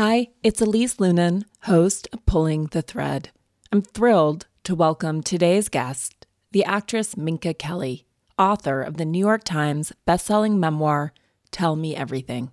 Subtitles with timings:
[0.00, 3.30] Hi, it's Elise Loehnen, host of Pulling the Thread.
[3.72, 8.06] I'm thrilled to welcome today's guest, the actress Minka Kelly,
[8.38, 11.12] author of the New York Times bestselling memoir,
[11.50, 12.52] Tell Me Everything.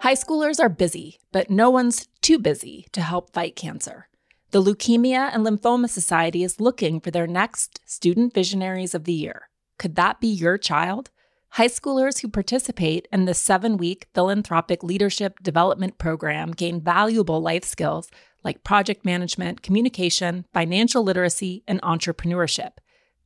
[0.00, 4.08] High schoolers are busy, but no one's too busy to help fight cancer.
[4.52, 9.50] The Leukemia and Lymphoma Society is looking for their next Student Visionaries of the Year.
[9.78, 11.10] Could that be your child?
[11.56, 17.62] High schoolers who participate in the seven week philanthropic leadership development program gain valuable life
[17.62, 18.08] skills
[18.42, 22.78] like project management, communication, financial literacy, and entrepreneurship.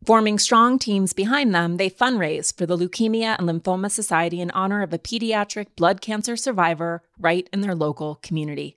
[0.04, 4.82] Forming strong teams behind them, they fundraise for the Leukemia and Lymphoma Society in honor
[4.82, 8.76] of a pediatric blood cancer survivor right in their local community.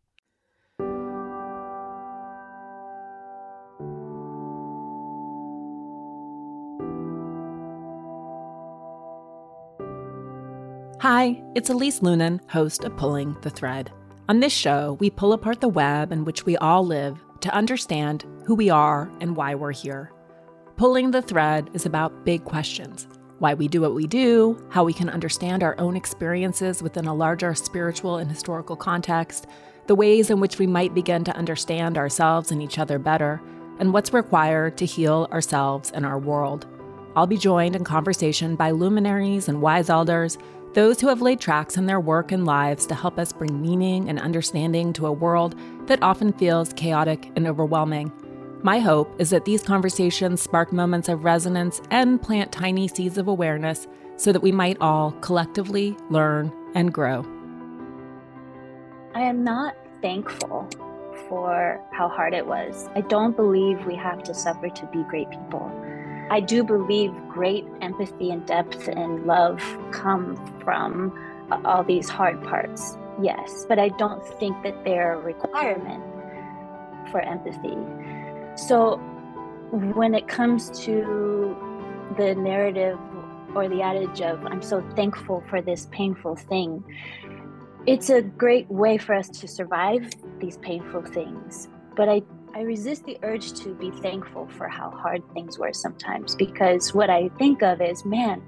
[11.01, 13.91] Hi, it's Elise Loehnen, host of Pulling the Thread.
[14.29, 18.23] On this show, we pull apart the web in which we all live to understand
[18.45, 20.11] who we are and why we're here.
[20.75, 23.07] Pulling the Thread is about big questions
[23.39, 27.15] why we do what we do, how we can understand our own experiences within a
[27.15, 29.47] larger spiritual and historical context,
[29.87, 33.41] the ways in which we might begin to understand ourselves and each other better,
[33.79, 36.67] and what's required to heal ourselves and our world.
[37.15, 40.37] I'll be joined in conversation by luminaries and wise elders
[40.73, 44.07] those who have laid tracks in their work and lives to help us bring meaning
[44.09, 45.55] and understanding to a world
[45.87, 48.11] that often feels chaotic and overwhelming.
[48.63, 53.27] My hope is that these conversations spark moments of resonance and plant tiny seeds of
[53.27, 53.87] awareness
[54.17, 57.25] so that we might all collectively learn and grow.
[59.13, 60.69] I am not thankful
[61.27, 62.87] for how hard it was.
[62.95, 65.69] I don't believe we have to suffer to be great people.
[66.31, 69.61] I do believe great empathy and depth and love
[69.91, 71.11] come from
[71.65, 76.01] all these hard parts, yes, but I don't think that they're a requirement
[77.11, 77.75] for empathy.
[78.55, 78.95] So
[79.71, 81.53] when it comes to
[82.17, 82.97] the narrative
[83.53, 86.81] or the adage of, I'm so thankful for this painful thing,
[87.85, 90.09] it's a great way for us to survive
[90.39, 91.67] these painful things.
[91.97, 92.21] But I
[92.53, 97.09] I resist the urge to be thankful for how hard things were sometimes because what
[97.09, 98.41] I think of is, man,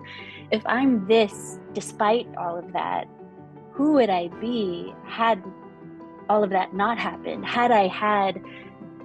[0.52, 3.08] if I'm this despite all of that,
[3.72, 5.42] who would I be had
[6.30, 7.46] all of that not happened?
[7.46, 8.44] Had I had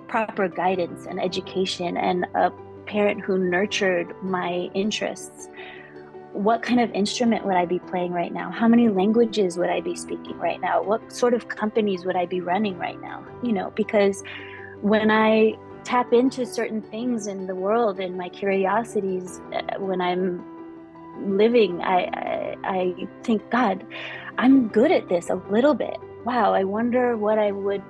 [0.09, 2.51] proper guidance and education and a
[2.87, 5.49] parent who nurtured my interests?
[6.33, 8.51] What kind of instrument would I be playing right now?
[8.51, 10.83] How many languages would I be speaking right now?
[10.83, 13.25] What sort of companies would I be running right now?
[13.43, 14.23] You know, because
[14.83, 20.45] when I tap into certain things in the world and my curiosities uh, when I'm
[21.37, 23.85] living, I, I, I think, God,
[24.39, 25.97] I'm good at this a little bit.
[26.25, 27.83] Wow, I wonder what I would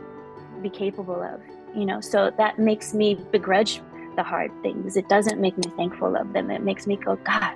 [0.62, 1.40] be capable of.
[1.76, 3.82] You know, so that makes me begrudge
[4.16, 4.96] the hard things.
[4.96, 6.50] It doesn't make me thankful of them.
[6.50, 7.54] It makes me go, God,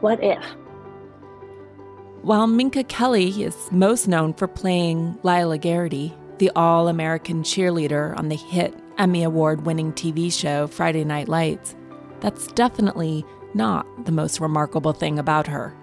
[0.00, 0.44] what if?
[2.22, 8.28] While Minka Kelly is most known for playing Lyla Garrity the all American cheerleader on
[8.28, 11.74] the hit Emmy Award winning TV show Friday Night Lights,
[12.20, 15.74] that's definitely not the most remarkable thing about her.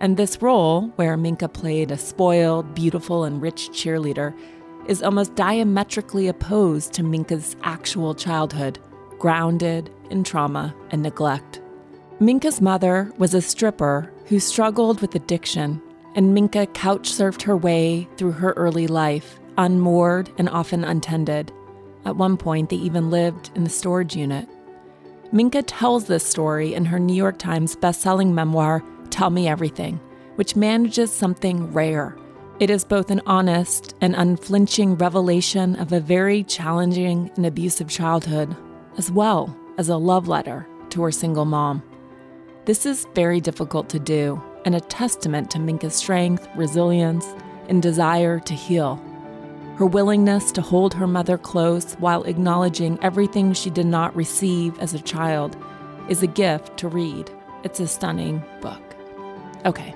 [0.00, 4.34] And this role, where Minka played a spoiled, beautiful, and rich cheerleader,
[4.86, 8.78] is almost diametrically opposed to Minka's actual childhood,
[9.18, 11.60] grounded in trauma and neglect.
[12.20, 15.82] Minka's mother was a stripper who struggled with addiction,
[16.14, 21.52] and Minka couch surfed her way through her early life unmoored and often untended.
[22.06, 24.48] At one point, they even lived in the storage unit.
[25.30, 30.00] Minka tells this story in her New York Times bestselling memoir, Tell Me Everything,
[30.36, 32.16] which manages something rare.
[32.60, 38.56] It is both an honest and unflinching revelation of a very challenging and abusive childhood,
[38.96, 41.82] as well as a love letter to her single mom.
[42.64, 47.26] This is very difficult to do and a testament to Minka's strength, resilience,
[47.68, 49.02] and desire to heal
[49.78, 54.92] her willingness to hold her mother close while acknowledging everything she did not receive as
[54.92, 55.56] a child
[56.08, 57.30] is a gift to read.
[57.62, 58.82] It's a stunning book.
[59.64, 59.94] Okay,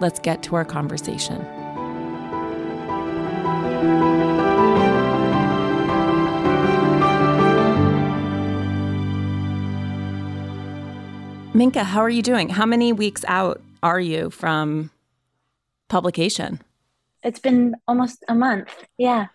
[0.00, 1.44] let's get to our conversation.
[11.54, 12.50] Minka, how are you doing?
[12.50, 14.92] How many weeks out are you from
[15.88, 16.60] publication?
[17.28, 18.70] It's been almost a month.
[18.96, 19.26] Yeah.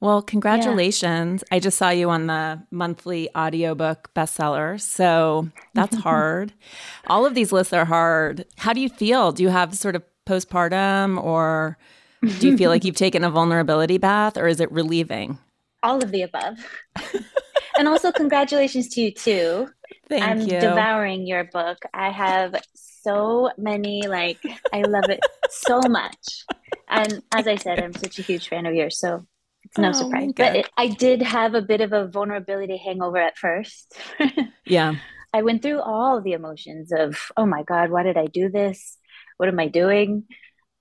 [0.00, 1.42] Well, congratulations.
[1.50, 1.56] Yeah.
[1.56, 4.80] I just saw you on the monthly audiobook bestseller.
[4.80, 6.52] So that's hard.
[7.08, 8.46] All of these lists are hard.
[8.58, 9.32] How do you feel?
[9.32, 11.78] Do you have sort of postpartum or
[12.38, 15.36] do you feel like you've taken a vulnerability bath or is it relieving?
[15.82, 16.58] All of the above.
[17.76, 19.68] and also, congratulations to you too.
[20.08, 20.30] Thank you.
[20.30, 20.60] I'm you.
[20.60, 21.78] devouring your book.
[21.92, 24.38] I have so many, like,
[24.72, 25.18] I love it
[25.50, 26.44] so much.
[26.92, 28.98] And as I said, I'm such a huge fan of yours.
[28.98, 29.26] So
[29.64, 30.32] it's no oh, surprise.
[30.36, 33.96] But it, I did have a bit of a vulnerability hangover at first.
[34.66, 34.96] yeah.
[35.32, 38.98] I went through all the emotions of, oh my God, why did I do this?
[39.38, 40.24] What am I doing?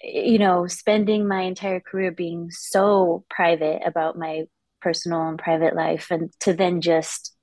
[0.04, 4.44] You know, spending my entire career being so private about my
[4.81, 7.34] personal and private life, and to then just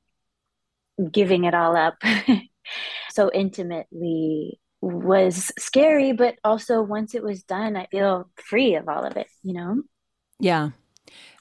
[1.12, 1.94] giving it all up
[3.11, 6.12] so intimately was scary.
[6.12, 9.82] But also, once it was done, I feel free of all of it, you know?
[10.38, 10.70] Yeah.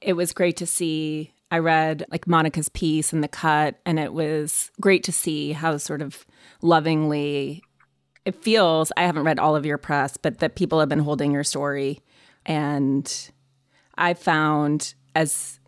[0.01, 1.33] It was great to see.
[1.49, 5.77] I read like Monica's piece and the cut, and it was great to see how
[5.77, 6.25] sort of
[6.61, 7.63] lovingly
[8.25, 8.91] it feels.
[8.97, 12.01] I haven't read all of your press, but that people have been holding your story.
[12.45, 13.31] And
[13.97, 15.59] I found as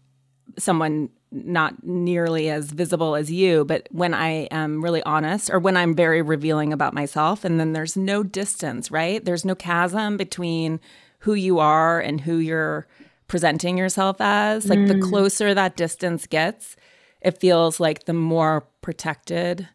[0.58, 5.78] someone not nearly as visible as you, but when I am really honest or when
[5.78, 9.24] I'm very revealing about myself, and then there's no distance, right?
[9.24, 10.80] There's no chasm between
[11.20, 12.88] who you are and who you're
[13.28, 14.68] presenting yourself as.
[14.68, 14.88] Like mm.
[14.88, 16.76] the closer that distance gets,
[17.22, 19.68] it feels like the more protected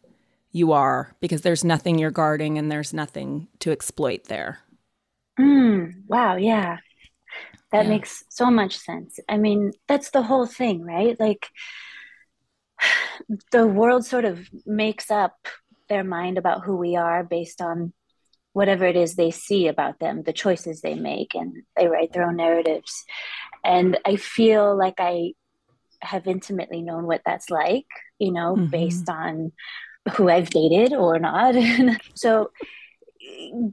[0.51, 4.59] you are because there's nothing you're guarding and there's nothing to exploit there.
[5.39, 5.93] Mm.
[6.07, 6.35] Wow.
[6.35, 6.77] Yeah.
[7.75, 7.91] That yeah.
[7.91, 9.19] makes so much sense.
[9.27, 11.19] I mean, that's the whole thing, right?
[11.19, 11.49] Like
[13.51, 15.35] the world sort of makes up
[15.89, 17.91] their mind about who we are based on
[18.53, 22.23] whatever it is they see about them, the choices they make, and they write their
[22.23, 23.03] own narratives.
[23.61, 25.33] And I feel like I
[26.01, 27.87] have intimately known what that's like,
[28.19, 28.67] you know, mm-hmm.
[28.67, 29.51] based on
[30.13, 31.55] who I've dated or not.
[32.15, 32.51] so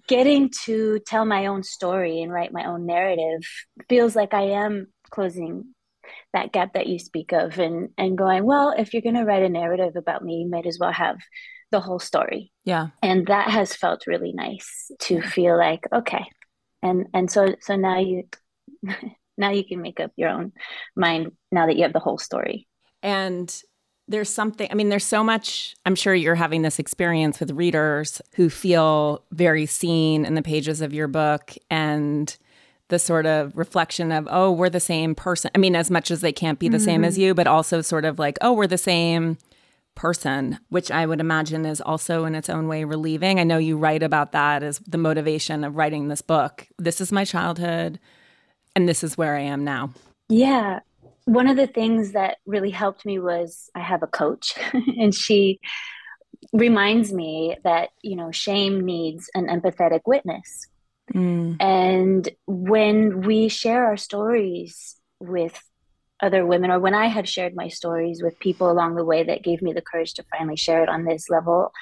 [0.07, 3.43] getting to tell my own story and write my own narrative
[3.89, 5.75] feels like I am closing
[6.33, 9.43] that gap that you speak of and and going, well, if you're going to write
[9.43, 11.17] a narrative about me, you might as well have
[11.71, 12.53] the whole story.
[12.65, 12.89] Yeah.
[13.03, 16.25] And that has felt really nice to feel like, okay.
[16.83, 18.25] And and so so now you
[19.39, 20.53] now you can make up your own
[20.97, 22.67] mind now that you have the whole story.
[23.03, 23.53] And
[24.09, 28.21] there's something, I mean, there's so much, I'm sure you're having this experience with readers
[28.35, 32.37] who feel very seen in the pages of your book and
[32.89, 35.51] the sort of reflection of, oh, we're the same person.
[35.55, 36.85] I mean, as much as they can't be the mm-hmm.
[36.85, 37.23] same as mm-hmm.
[37.23, 39.39] you, but also sort of like, oh, we're the same
[39.95, 43.39] person, which I would imagine is also in its own way relieving.
[43.39, 46.67] I know you write about that as the motivation of writing this book.
[46.79, 47.99] This is my childhood
[48.75, 49.91] and this is where I am now.
[50.29, 50.81] Yeah.
[51.25, 55.61] One of the things that really helped me was I have a coach and she
[56.53, 60.67] reminds me that, you know, shame needs an empathetic witness.
[61.15, 61.57] Mm.
[61.61, 65.61] And when we share our stories with
[66.23, 69.43] other women, or when I have shared my stories with people along the way that
[69.43, 71.73] gave me the courage to finally share it on this level,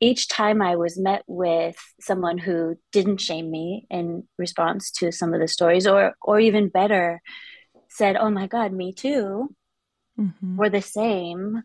[0.00, 5.34] each time I was met with someone who didn't shame me in response to some
[5.34, 7.20] of the stories, or or even better,
[7.88, 9.54] said, "Oh my God, me too,"
[10.18, 10.56] mm-hmm.
[10.56, 11.62] we're the same.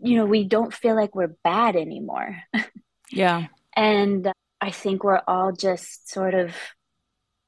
[0.00, 2.38] You know, we don't feel like we're bad anymore.
[3.10, 6.54] Yeah, and I think we're all just sort of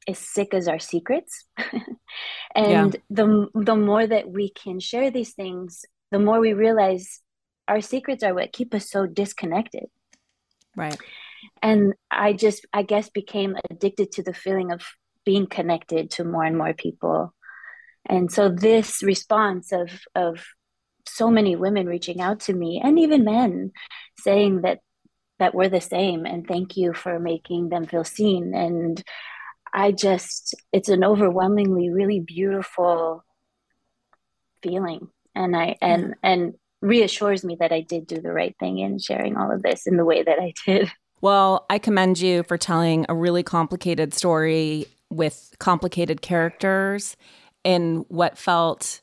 [0.06, 1.44] as sick as our secrets,
[2.54, 3.00] and yeah.
[3.10, 7.20] the the more that we can share these things, the more we realize
[7.68, 9.86] our secrets are what keep us so disconnected
[10.76, 10.98] Right.
[11.62, 14.82] And I just, I guess, became addicted to the feeling of
[15.24, 17.34] being connected to more and more people.
[18.08, 20.44] And so this response of, of
[21.08, 23.72] so many women reaching out to me and even men
[24.18, 24.80] saying that
[25.38, 28.54] that we're the same and thank you for making them feel seen.
[28.54, 29.02] And
[29.72, 33.24] i just it's an overwhelmingly really beautiful
[34.62, 35.08] feeling.
[35.34, 39.36] And i and and reassures me that I did do the right thing in sharing
[39.36, 40.90] all of this in the way that I did.
[41.20, 47.16] Well, I commend you for telling a really complicated story with complicated characters
[47.66, 49.00] in what felt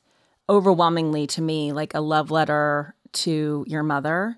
[0.50, 4.38] overwhelmingly to me like a love letter to your mother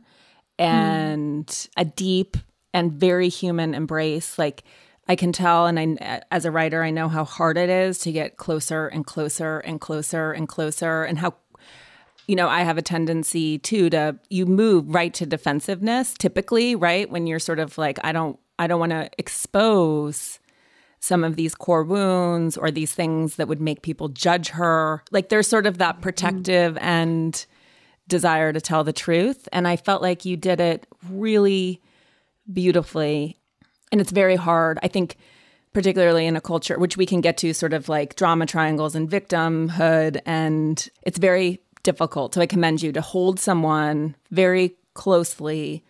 [0.58, 1.70] and mm.
[1.78, 2.36] a deep
[2.74, 4.64] and very human embrace like
[5.08, 8.12] I can tell and I as a writer I know how hard it is to
[8.12, 11.36] get closer and closer and closer and closer and how
[12.28, 17.08] you know, I have a tendency too to you move right to defensiveness typically, right?
[17.08, 20.40] When you're sort of like, I don't I don't want to expose
[21.06, 25.04] some of these core wounds or these things that would make people judge her.
[25.12, 26.04] Like there's sort of that mm-hmm.
[26.04, 27.46] protective and
[28.08, 29.48] desire to tell the truth.
[29.54, 31.82] And I felt like you did it really
[32.52, 33.38] beautifully.
[33.92, 34.80] And it's very hard.
[34.82, 35.18] I think
[35.74, 39.10] particularly in a culture which we can get to sort of like drama triangles and
[39.10, 45.84] victimhood and it's very difficult so i commend you to hold someone very closely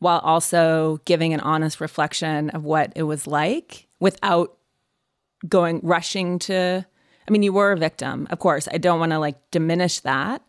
[0.00, 4.57] while also giving an honest reflection of what it was like without
[5.46, 6.84] going rushing to
[7.26, 8.68] i mean you were a victim of course.
[8.72, 10.42] I don't want to like diminish that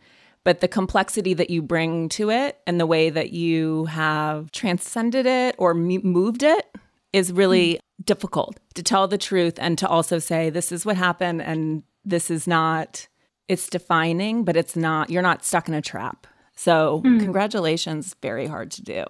[0.44, 5.26] but the complexity that you bring to it and the way that you have transcended
[5.26, 6.66] it or moved it
[7.14, 10.98] is really mm difficult to tell the truth and to also say this is what
[10.98, 13.08] happened and this is not
[13.48, 16.28] it's defining but it's not you're not stuck in a trap.
[16.56, 17.20] So mm.
[17.20, 18.16] congratulations.
[18.22, 19.06] Very hard to do.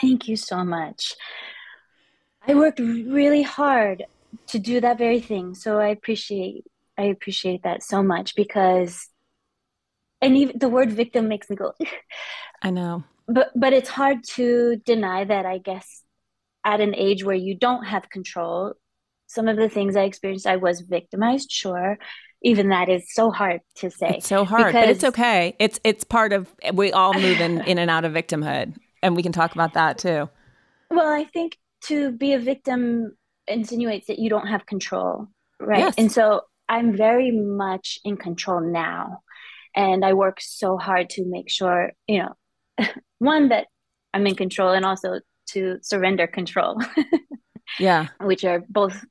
[0.00, 1.14] Thank you so much.
[2.46, 4.04] I worked really hard
[4.48, 5.54] to do that very thing.
[5.54, 6.64] So i appreciate
[6.98, 9.08] i appreciate that so much because
[10.20, 11.72] and even the word victim makes me go
[12.62, 13.04] i know.
[13.28, 16.02] But but it's hard to deny that i guess
[16.64, 18.74] at an age where you don't have control
[19.26, 21.98] some of the things i experienced i was victimized sure.
[22.42, 24.16] Even that is so hard to say.
[24.18, 25.56] It's so hard but it's okay.
[25.58, 29.22] It's it's part of we all move in in and out of victimhood and we
[29.22, 30.28] can talk about that too.
[30.90, 33.16] Well i think to be a victim
[33.48, 35.28] insinuates that you don't have control
[35.60, 35.94] right yes.
[35.98, 39.20] and so i'm very much in control now
[39.74, 42.86] and i work so hard to make sure you know
[43.18, 43.66] one that
[44.12, 46.80] i'm in control and also to surrender control.
[47.78, 48.08] yeah.
[48.20, 49.04] Which are both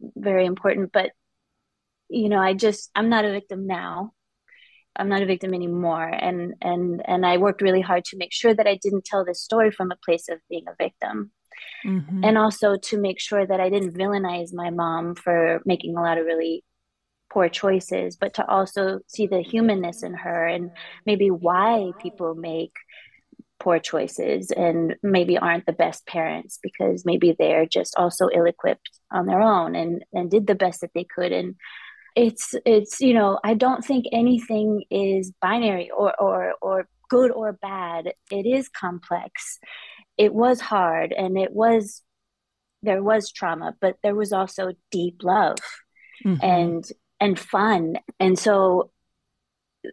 [0.00, 0.92] very important.
[0.92, 1.10] But,
[2.08, 4.12] you know, I just, I'm not a victim now.
[4.96, 6.08] I'm not a victim anymore.
[6.08, 9.42] And, and, and I worked really hard to make sure that I didn't tell this
[9.42, 11.30] story from a place of being a victim.
[11.86, 12.24] Mm-hmm.
[12.24, 16.18] And also to make sure that I didn't villainize my mom for making a lot
[16.18, 16.64] of really
[17.30, 20.70] poor choices, but to also see the humanness in her and
[21.04, 22.72] maybe why people make
[23.60, 29.26] poor choices and maybe aren't the best parents because maybe they're just also ill-equipped on
[29.26, 31.32] their own and and did the best that they could.
[31.32, 31.56] And
[32.16, 37.52] it's it's you know i don't think anything is binary or or or good or
[37.52, 38.12] bad.
[38.30, 39.58] It is complex
[40.18, 42.02] it was hard and it was
[42.82, 45.56] there was trauma but there was also deep love
[46.24, 46.44] mm-hmm.
[46.44, 48.90] and and fun and so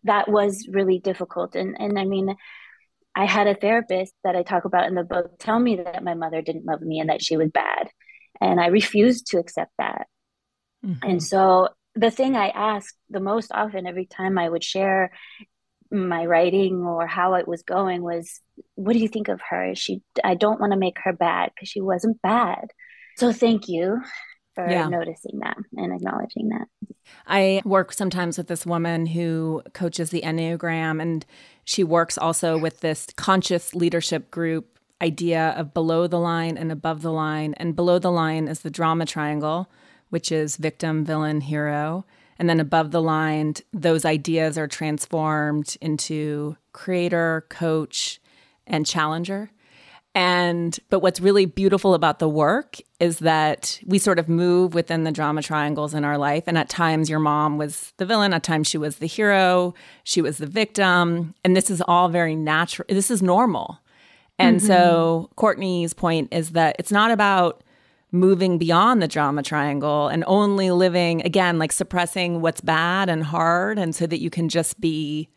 [0.04, 2.36] that was really difficult and and i mean
[3.16, 6.16] I had a therapist that I talk about in the book tell me that my
[6.16, 7.90] mother didn't love me and that she was bad.
[8.42, 10.08] And I refused to accept that.
[10.86, 11.10] Mm-hmm.
[11.10, 15.14] And so the thing I asked the most often every time I would share
[15.92, 18.42] my writing or how it was going was,
[18.76, 19.74] What do you think of her?
[19.76, 22.68] She, I don't want to make her bad because she wasn't bad.
[23.18, 24.02] So thank you
[24.56, 24.88] for yeah.
[24.88, 26.68] noticing that and acknowledging that.
[27.28, 31.26] I work sometimes with this woman who coaches the Enneagram, and
[31.64, 37.02] she works also with this conscious leadership group idea of below the line and above
[37.02, 37.54] the line.
[37.58, 39.70] And below the line is the drama triangle,
[40.10, 42.06] which is victim, villain, hero.
[42.38, 48.20] And then above the line, those ideas are transformed into creator, coach,
[48.68, 49.52] and challenger.
[50.14, 55.04] And but what's really beautiful about the work is that we sort of move within
[55.04, 56.46] the drama triangles in our life.
[56.48, 59.74] And at times your mom was the villain, at times she was the hero,
[60.06, 61.36] she was the victim.
[61.44, 62.86] And this is all very natural.
[62.88, 63.80] This is normal.
[64.40, 64.68] And mm-hmm.
[64.68, 67.62] so Courtney's point is that it's not about
[68.16, 73.78] moving beyond the drama triangle and only living again like suppressing what's bad and hard
[73.78, 75.28] and so that you can just be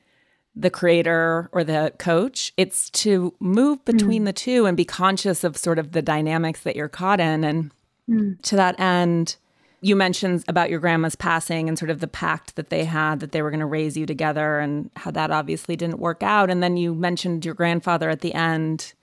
[0.54, 2.52] the creator or the coach.
[2.56, 4.26] It's to move between mm.
[4.26, 7.44] the two and be conscious of sort of the dynamics that you're caught in.
[7.44, 7.70] And
[8.08, 8.40] mm.
[8.42, 9.36] to that end,
[9.80, 13.30] you mentioned about your grandma's passing and sort of the pact that they had that
[13.30, 16.50] they were going to raise you together and how that obviously didn't work out.
[16.50, 18.94] And then you mentioned your grandfather at the end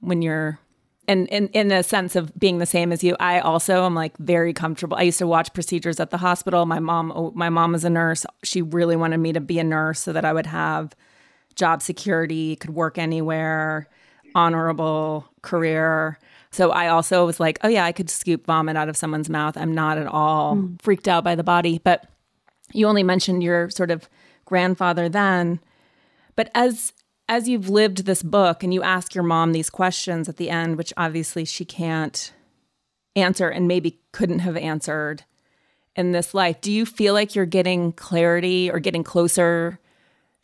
[0.00, 0.60] when you're
[1.08, 4.16] and in in a sense of being the same as you i also am like
[4.18, 4.96] very comfortable.
[4.96, 6.66] I used to watch procedures at the hospital.
[6.66, 8.26] My mom oh, my mom was a nurse.
[8.42, 10.94] She really wanted me to be a nurse so that i would have
[11.54, 13.88] job security could work anywhere
[14.34, 16.18] honorable career.
[16.50, 19.56] So i also was like oh yeah i could scoop vomit out of someone's mouth.
[19.56, 20.80] I'm not at all mm.
[20.82, 21.80] freaked out by the body.
[21.82, 22.06] But
[22.72, 24.08] you only mentioned your sort of
[24.44, 25.60] grandfather then.
[26.34, 26.92] But as
[27.28, 30.76] as you've lived this book and you ask your mom these questions at the end,
[30.76, 32.32] which obviously she can't
[33.14, 35.24] answer and maybe couldn't have answered
[35.96, 39.80] in this life, do you feel like you're getting clarity or getting closer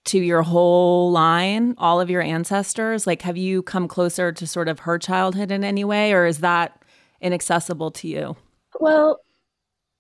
[0.05, 3.07] to your whole line, all of your ancestors?
[3.07, 6.39] Like, have you come closer to sort of her childhood in any way, or is
[6.39, 6.83] that
[7.21, 8.37] inaccessible to you?
[8.81, 9.21] Well,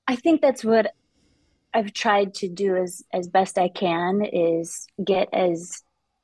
[0.08, 0.94] I think that's what
[1.74, 5.82] I've tried to do as as best I can is get as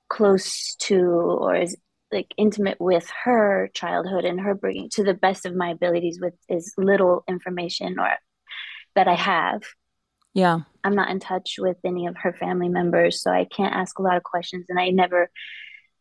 [0.08, 1.76] close to or as
[2.12, 6.34] like intimate with her childhood and her bringing to the best of my abilities with
[6.50, 8.10] as little information or
[8.94, 9.62] that I have.
[10.34, 10.60] Yeah.
[10.82, 14.02] I'm not in touch with any of her family members, so I can't ask a
[14.02, 15.30] lot of questions and I never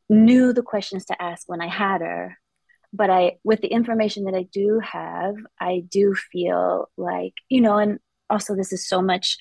[0.09, 2.37] knew the questions to ask when I had her.
[2.93, 7.77] But I with the information that I do have, I do feel like, you know,
[7.77, 7.99] and
[8.29, 9.37] also this is so much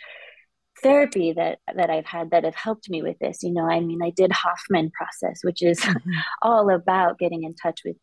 [0.82, 3.42] therapy that that I've had that have helped me with this.
[3.42, 6.10] You know, I mean, I did Hoffman process, which is mm-hmm.
[6.42, 7.96] all about getting in touch with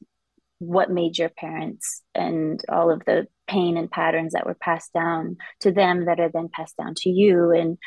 [0.59, 5.37] what made your parents and all of the pain and patterns that were passed down
[5.59, 7.77] to them that are then passed down to you and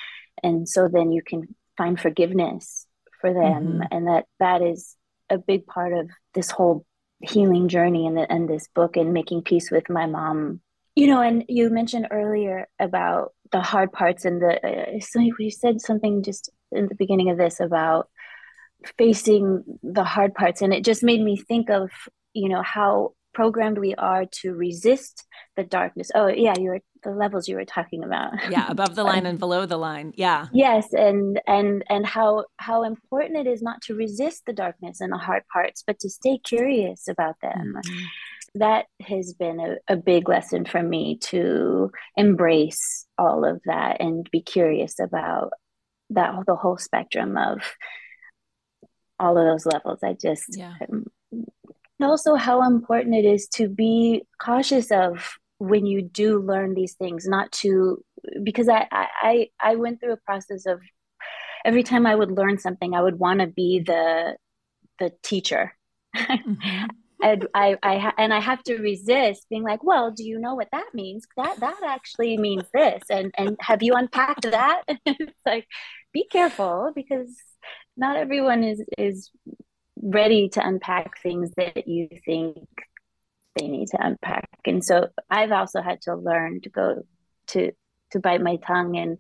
[0.43, 2.87] and so then you can find forgiveness
[3.21, 3.83] for them mm-hmm.
[3.91, 4.97] and that that is
[5.31, 6.85] a big part of this whole
[7.23, 10.61] healing journey the, in this book and making peace with my mom
[10.95, 15.51] you know and you mentioned earlier about the hard parts and the uh, so you
[15.51, 18.09] said something just in the beginning of this about
[18.99, 21.91] facing the hard parts and it just made me think of
[22.35, 25.27] you know how programmed we are to resist
[25.57, 26.11] the darkness.
[26.15, 28.33] Oh yeah you were the levels you were talking about.
[28.51, 30.47] Yeah above the line and below the line yeah.
[30.53, 35.13] Yes and and and how how important it is not to resist the darkness and
[35.13, 37.75] the hard parts but to stay curious about them.
[37.77, 38.05] Mm-hmm
[38.59, 44.29] that has been a, a big lesson for me to embrace all of that and
[44.31, 45.53] be curious about
[46.11, 47.61] that the whole spectrum of
[49.19, 50.01] all of those levels.
[50.03, 50.75] I just yeah.
[50.91, 51.07] Um,
[52.01, 57.27] also how important it is to be cautious of when you do learn these things,
[57.27, 58.03] not to
[58.43, 60.81] because I I I went through a process of
[61.65, 64.37] every time I would learn something, I would want to be the
[64.99, 65.75] the teacher.
[66.17, 66.87] Mm-hmm
[67.23, 70.69] and I, I and I have to resist being like, well, do you know what
[70.73, 71.27] that means?
[71.37, 74.83] That that actually means this, and and have you unpacked that?
[75.07, 75.67] it's like,
[76.13, 77.35] be careful because
[77.97, 79.31] not everyone is is
[80.03, 82.59] ready to unpack things that you think
[83.57, 87.03] they need to unpack, and so I've also had to learn to go
[87.49, 87.73] to
[88.13, 89.19] to bite my tongue and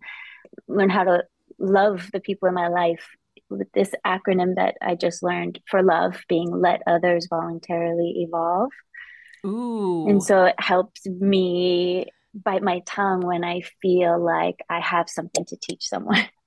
[0.68, 1.24] learn how to
[1.58, 3.08] love the people in my life
[3.50, 8.70] with this acronym that I just learned for love being let others voluntarily evolve.
[9.44, 10.08] Ooh.
[10.08, 15.44] And so it helps me bite my tongue when I feel like I have something
[15.46, 16.24] to teach someone.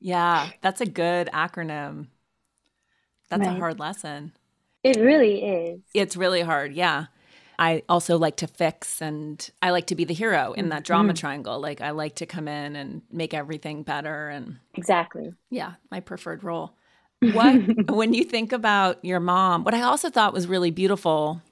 [0.00, 2.06] Yeah, that's a good acronym.
[3.30, 3.56] That's right.
[3.56, 4.32] a hard lesson.
[4.84, 5.80] It really is.
[5.92, 6.72] It's really hard.
[6.72, 7.06] Yeah.
[7.58, 11.12] I also like to fix and I like to be the hero in that drama
[11.12, 11.20] mm-hmm.
[11.20, 11.60] triangle.
[11.60, 15.32] Like I like to come in and make everything better and Exactly.
[15.50, 16.74] Yeah, my preferred role.
[17.20, 17.56] What
[17.90, 21.42] when you think about your mom, what I also thought was really beautiful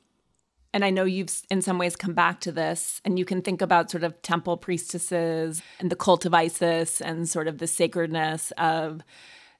[0.72, 3.60] and I know you've in some ways come back to this and you can think
[3.60, 8.52] about sort of temple priestesses and the cult of Isis and sort of the sacredness
[8.58, 9.00] of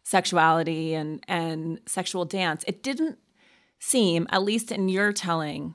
[0.04, 2.64] sexuality and and sexual dance.
[2.68, 3.18] It didn't
[3.80, 5.74] seem at least in your telling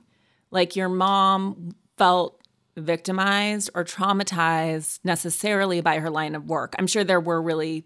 [0.52, 2.38] like your mom felt
[2.76, 6.74] victimized or traumatized necessarily by her line of work.
[6.78, 7.84] I'm sure there were really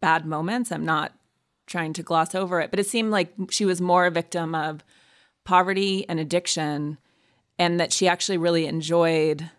[0.00, 0.72] bad moments.
[0.72, 1.12] I'm not
[1.66, 4.82] trying to gloss over it, but it seemed like she was more a victim of
[5.44, 6.98] poverty and addiction
[7.58, 9.50] and that she actually really enjoyed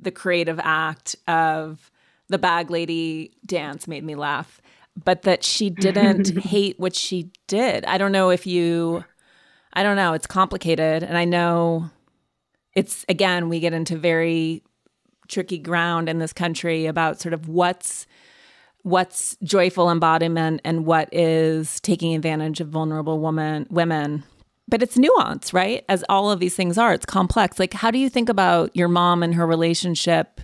[0.00, 1.90] the creative act of
[2.28, 4.60] the bag lady dance made me laugh
[5.04, 9.04] but that she didn't hate what she did i don't know if you
[9.72, 10.12] I don't know.
[10.12, 11.02] It's complicated.
[11.02, 11.90] And I know
[12.74, 14.62] it's, again, we get into very
[15.28, 18.06] tricky ground in this country about sort of what's
[18.82, 24.24] what's joyful embodiment and what is taking advantage of vulnerable woman women
[24.68, 27.98] but it's nuance right as all of these things are it's complex like how do
[27.98, 30.40] you think about your mom and her relationship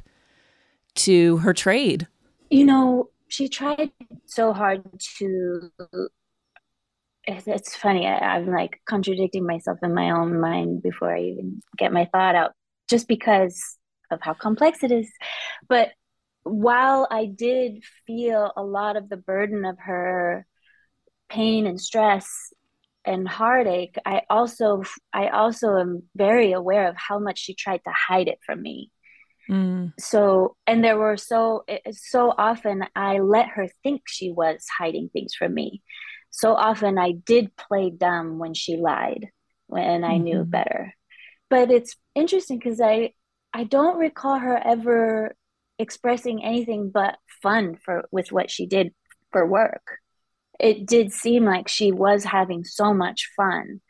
[0.94, 2.06] to her trade
[2.48, 3.90] you know she tried
[4.24, 5.70] so hard to
[7.28, 8.06] it's funny.
[8.06, 12.34] I, I'm like contradicting myself in my own mind before I even get my thought
[12.34, 12.52] out,
[12.88, 13.76] just because
[14.10, 15.10] of how complex it is.
[15.68, 15.90] But
[16.42, 20.46] while I did feel a lot of the burden of her
[21.28, 22.28] pain and stress
[23.04, 27.92] and heartache, I also I also am very aware of how much she tried to
[27.92, 28.90] hide it from me.
[29.50, 29.92] Mm.
[29.98, 35.34] So, and there were so so often I let her think she was hiding things
[35.34, 35.82] from me
[36.30, 39.28] so often I did play dumb when she lied
[39.66, 40.24] when I mm-hmm.
[40.24, 40.94] knew better.
[41.50, 43.12] But it's interesting because I
[43.52, 45.34] I don't recall her ever
[45.78, 48.94] expressing anything but fun for with what she did
[49.32, 49.98] for work.
[50.60, 53.80] it did seem like she was having so much fun.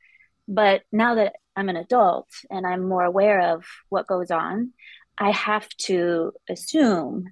[0.47, 4.73] But now that I'm an adult and I'm more aware of what goes on,
[5.19, 7.27] I have to assume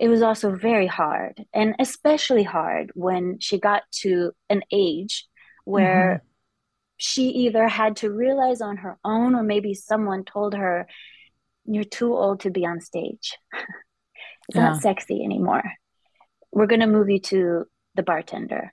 [0.00, 5.26] it was also very hard and especially hard when she got to an age
[5.64, 6.26] where mm-hmm.
[6.96, 10.88] she either had to realize on her own or maybe someone told her
[11.66, 14.70] you're too old to be on stage it's yeah.
[14.70, 15.62] not sexy anymore
[16.50, 18.72] we're going to move you to the bartender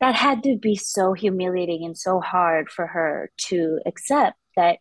[0.00, 4.78] that had to be so humiliating and so hard for her to accept that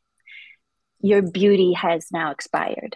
[1.01, 2.95] your beauty has now expired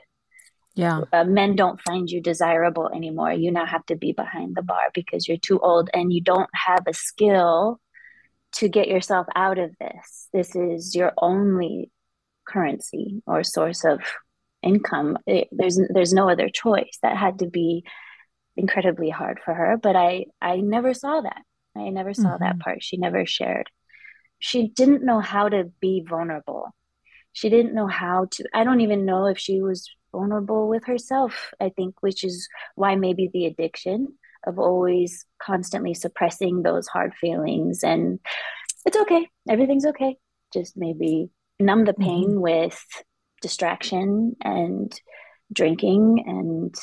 [0.76, 1.02] yeah.
[1.12, 3.34] Uh, men don't find you desirable anymore.
[3.34, 6.50] You now have to be behind the bar because you're too old and you don't
[6.54, 7.80] have a skill
[8.54, 10.30] to get yourself out of this.
[10.34, 11.92] This is your only
[12.46, 14.00] currency or source of
[14.62, 15.18] income.
[15.28, 16.98] It, there's there's no other choice.
[17.02, 17.84] That had to be
[18.56, 21.42] incredibly hard for her, but I I never saw that.
[21.76, 22.44] I never saw mm-hmm.
[22.44, 22.84] that part.
[22.84, 23.70] She never shared.
[24.40, 26.74] She didn't know how to be vulnerable.
[27.34, 31.54] She didn't know how to I don't even know if she was vulnerable with herself,
[31.60, 34.08] I think, which is why maybe the addiction
[34.46, 37.84] of always constantly suppressing those hard feelings.
[37.84, 38.20] And
[38.86, 40.18] it's okay, everything's okay.
[40.54, 42.40] Just maybe numb the pain mm-hmm.
[42.40, 42.80] with
[43.42, 44.92] distraction and
[45.52, 46.76] drinking and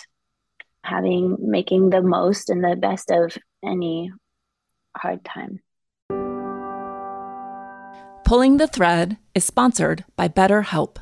[0.85, 4.13] having making the most and the best of any
[4.97, 5.61] hard time.
[8.25, 10.99] Pulling the Thread is sponsored by BetterHelp.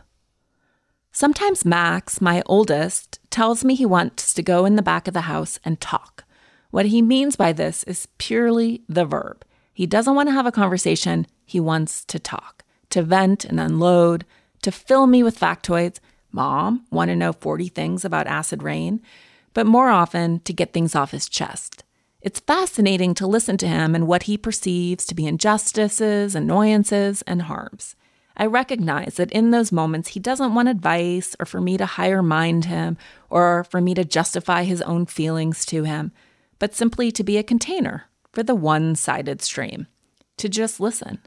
[1.16, 5.20] Sometimes Max, my oldest, tells me he wants to go in the back of the
[5.20, 6.24] house and talk.
[6.72, 9.44] What he means by this is purely the verb.
[9.72, 14.24] He doesn't want to have a conversation, he wants to talk, to vent and unload,
[14.62, 16.00] to fill me with factoids.
[16.32, 19.00] Mom, want to know 40 things about acid rain?
[19.52, 21.84] But more often, to get things off his chest.
[22.22, 27.42] It's fascinating to listen to him and what he perceives to be injustices, annoyances, and
[27.42, 27.94] harms.
[28.36, 32.22] I recognize that in those moments, he doesn't want advice or for me to higher
[32.22, 32.96] mind him
[33.30, 36.12] or for me to justify his own feelings to him,
[36.58, 39.86] but simply to be a container for the one sided stream,
[40.36, 41.20] to just listen.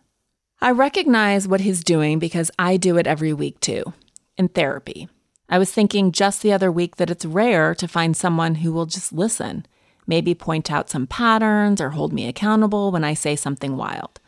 [0.59, 3.93] I recognize what he's doing because I do it every week too,
[4.37, 5.07] in therapy.
[5.49, 8.85] I was thinking just the other week that it's rare to find someone who will
[8.85, 9.65] just listen,
[10.05, 14.19] maybe point out some patterns or hold me accountable when I say something wild.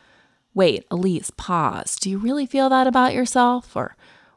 [0.53, 1.95] Wait, Elise, pause.
[1.95, 3.75] Do you really feel that about yourself?
[3.75, 3.95] Or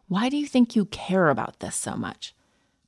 [0.09, 2.35] why do you think you care about this so much?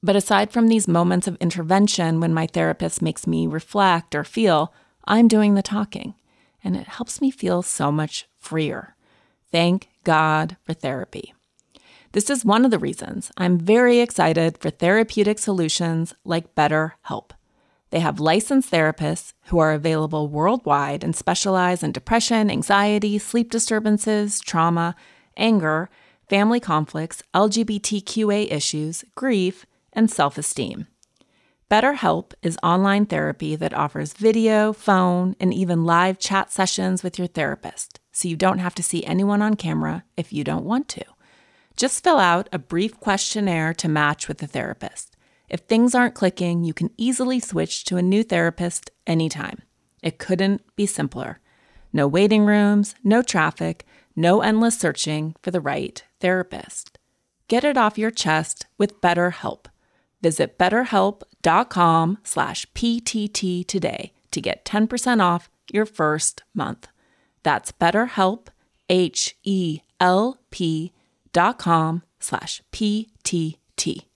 [0.03, 4.75] But aside from these moments of intervention when my therapist makes me reflect or feel,
[5.07, 6.15] I'm doing the talking.
[6.63, 8.95] And it helps me feel so much freer.
[9.51, 11.33] Thank God for therapy.
[12.13, 17.31] This is one of the reasons I'm very excited for therapeutic solutions like BetterHelp.
[17.95, 24.41] They have licensed therapists who are available worldwide and specialize in depression, anxiety, sleep disturbances,
[24.41, 24.97] trauma,
[25.37, 25.89] anger,
[26.29, 30.89] family conflicts, LGBTQA issues, grief, and self esteem.
[31.71, 37.29] BetterHelp is online therapy that offers video, phone, and even live chat sessions with your
[37.29, 41.05] therapist, so you don't have to see anyone on camera if you don't want to.
[41.77, 45.13] Just fill out a brief questionnaire to match with the therapist.
[45.55, 49.62] If things aren't clicking, you can easily switch to a new therapist anytime.
[50.03, 51.38] It couldn't be simpler.
[51.93, 53.87] No waiting rooms, no traffic,
[54.17, 56.99] no endless searching for the right therapist.
[57.47, 59.67] Get it off your chest with BetterHelp.
[60.21, 66.88] Visit betterhelp.com slash PTT today to get 10% off your first month.
[67.45, 68.49] That's betterhelp,
[68.88, 69.83] H-E-L-P
[71.33, 74.09] dot com slash P-T-T.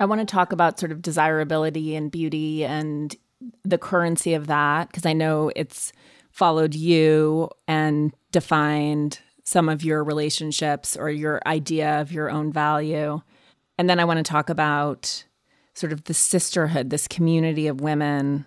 [0.00, 3.14] I want to talk about sort of desirability and beauty and
[3.64, 5.92] the currency of that because I know it's
[6.30, 13.20] followed you and defined some of your relationships or your idea of your own value.
[13.76, 15.24] And then I want to talk about
[15.74, 18.46] sort of the sisterhood, this community of women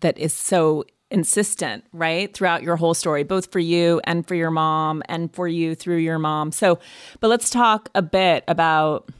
[0.00, 2.32] that is so insistent, right?
[2.32, 5.98] Throughout your whole story, both for you and for your mom and for you through
[5.98, 6.52] your mom.
[6.52, 6.78] So,
[7.20, 9.10] but let's talk a bit about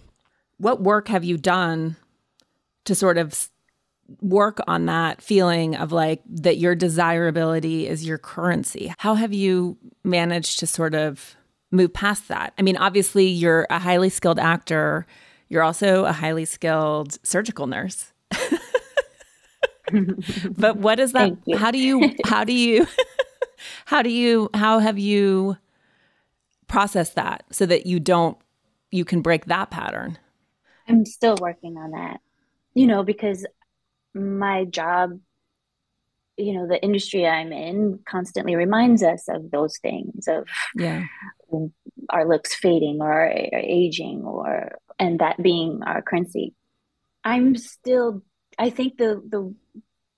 [0.63, 1.97] what work have you done
[2.85, 3.49] to sort of
[4.21, 8.95] work on that feeling of like that your desirability is your currency?
[8.99, 11.35] How have you managed to sort of
[11.73, 12.53] move past that?
[12.61, 15.05] I mean, obviously, you're a highly skilled actor,
[15.49, 18.13] you're also a highly skilled surgical nurse.
[20.49, 21.33] but what is that?
[21.57, 22.87] How do you, how do you,
[23.87, 25.57] how do you, how have you
[26.69, 28.39] processed that so that you don't,
[28.93, 30.19] you can break that pattern?
[30.89, 32.21] I'm still working on that,
[32.75, 33.47] you know, because
[34.15, 35.19] my job
[36.37, 41.05] you know the industry i'm in constantly reminds us of those things of yeah.
[42.09, 46.55] our looks fading or, or aging or and that being our currency.
[47.25, 48.23] I'm still
[48.59, 49.55] i think the the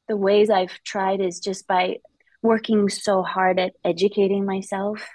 [0.09, 1.99] the ways i've tried is just by
[2.43, 5.07] working so hard at educating myself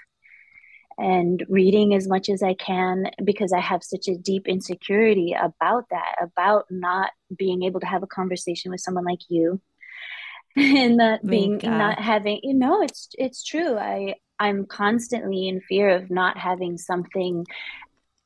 [1.00, 5.86] and reading as much as I can because I have such a deep insecurity about
[5.92, 9.62] that, about not being able to have a conversation with someone like you
[10.56, 13.78] and not being not having you know it's it's true.
[13.78, 17.46] I i'm constantly in fear of not having something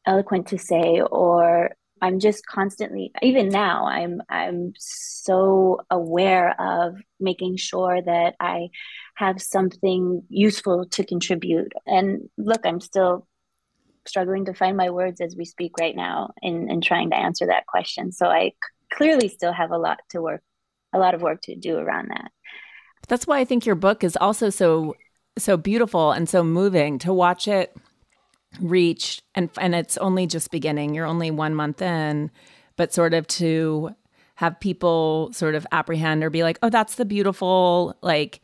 [0.05, 7.57] eloquent to say or i'm just constantly even now i'm i'm so aware of making
[7.57, 8.69] sure that i
[9.15, 13.27] have something useful to contribute and look i'm still
[14.05, 17.45] struggling to find my words as we speak right now in, in trying to answer
[17.47, 18.53] that question so I c-
[18.91, 20.41] clearly still have a lot to work
[20.93, 22.31] a lot of work to do around that.
[23.07, 24.95] That's why I think your book is also so
[25.37, 27.75] so beautiful and so moving to watch it
[28.61, 30.93] reach and and it's only just beginning.
[30.93, 32.29] You're only 1 month in,
[32.75, 33.95] but sort of to
[34.35, 38.41] have people sort of apprehend or be like, "Oh, that's the beautiful like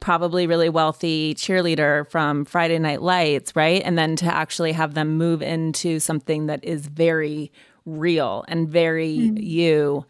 [0.00, 3.82] probably really wealthy cheerleader from Friday Night Lights, right?
[3.84, 7.52] And then to actually have them move into something that is very
[7.86, 9.36] real and very mm-hmm.
[9.38, 10.04] you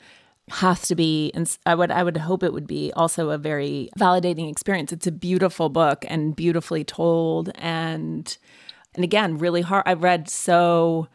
[0.51, 3.89] has to be and I would I would hope it would be also a very
[3.99, 4.93] validating experience.
[4.93, 8.37] It's a beautiful book and beautifully told and
[8.95, 9.85] and again, really hard.
[9.87, 11.07] I've read so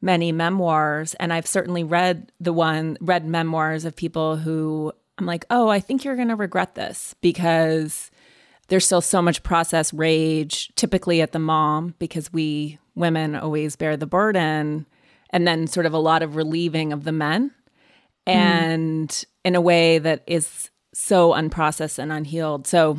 [0.00, 5.44] many memoirs and I've certainly read the one read memoirs of people who I'm like,
[5.50, 8.10] "Oh, I think you're going to regret this because
[8.68, 13.96] there's still so much process rage typically at the mom because we women always bear
[13.96, 14.86] the burden
[15.30, 17.52] and then sort of a lot of relieving of the men
[18.26, 18.32] Mm.
[18.34, 19.24] and mm.
[19.44, 22.66] in a way that is so unprocessed and unhealed.
[22.66, 22.98] So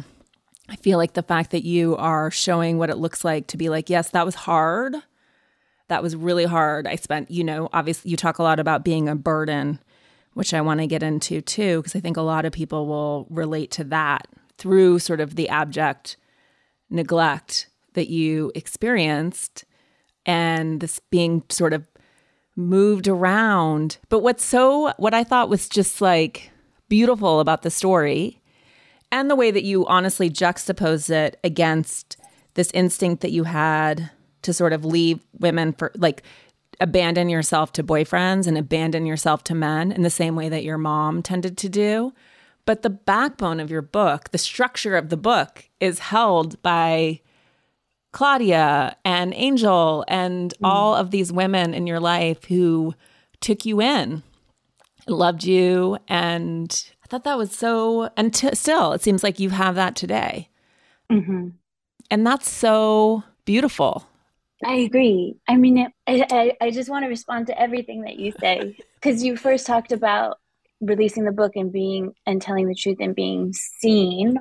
[0.69, 3.69] I feel like the fact that you are showing what it looks like to be
[3.69, 4.95] like, yes, that was hard.
[5.89, 6.85] That was really hard.
[6.85, 9.79] I spent, you know, obviously you talk a lot about being a burden,
[10.37, 13.25] which I want to get into too, because I think a lot of people will
[13.31, 14.27] relate to that
[14.59, 16.15] through sort of the abject
[16.91, 19.65] neglect that you experienced
[20.27, 21.87] and this being sort of
[22.55, 23.97] moved around.
[24.09, 26.51] But what's so, what I thought was just like
[26.87, 28.39] beautiful about the story
[29.11, 32.15] and the way that you honestly juxtapose it against
[32.53, 34.11] this instinct that you had
[34.43, 36.21] to sort of leave women for like
[36.79, 40.77] abandon yourself to boyfriends and abandon yourself to men in the same way that your
[40.77, 42.13] mom tended to do.
[42.65, 47.21] But the backbone of your book, the structure of the book, is held by
[48.11, 50.67] Claudia and Angel and mm.
[50.67, 52.93] all of these women in your life who
[53.39, 54.23] took you in,
[55.07, 55.97] loved you.
[56.07, 59.95] And I thought that was so, and t- still, it seems like you have that
[59.95, 60.49] today.
[61.11, 61.49] Mm-hmm.
[62.11, 64.05] And that's so beautiful.
[64.63, 65.35] I agree.
[65.47, 69.23] I mean, it, I, I just want to respond to everything that you say because
[69.23, 70.37] you first talked about
[70.81, 74.39] releasing the book and being and telling the truth and being seen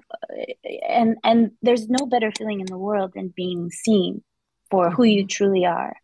[0.86, 4.22] and and there's no better feeling in the world than being seen
[4.70, 5.28] for who you mm-hmm.
[5.28, 5.96] truly are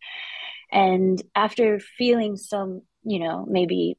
[0.71, 3.95] and after feeling some you know maybe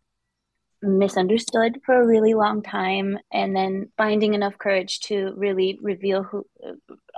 [0.83, 6.45] misunderstood for a really long time and then finding enough courage to really reveal who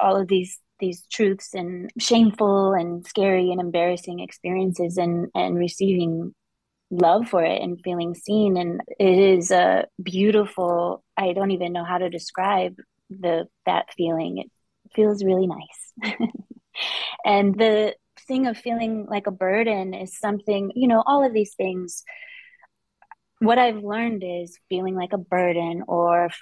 [0.00, 6.35] all of these these truths and shameful and scary and embarrassing experiences and and receiving
[6.91, 8.57] love for it and feeling seen.
[8.57, 12.77] And it is a beautiful i don't even know how to describe
[13.11, 14.39] the that feeling.
[14.39, 14.51] It
[14.95, 16.19] feels really nice.
[17.25, 17.97] And the
[18.29, 22.03] thing of feeling like a burden is something you know all of these things
[23.39, 26.41] what I've learned is feeling like a burden or f-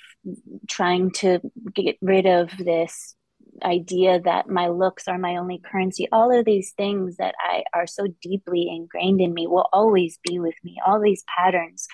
[0.69, 1.41] trying to
[1.75, 3.17] get rid of this
[3.63, 7.87] idea that my looks are my only currency all of these things that i are
[7.87, 11.87] so deeply ingrained in me will always be with me all these patterns.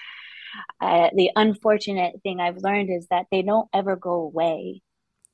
[0.81, 4.83] Uh, the unfortunate thing i've learned is that they don't ever go away.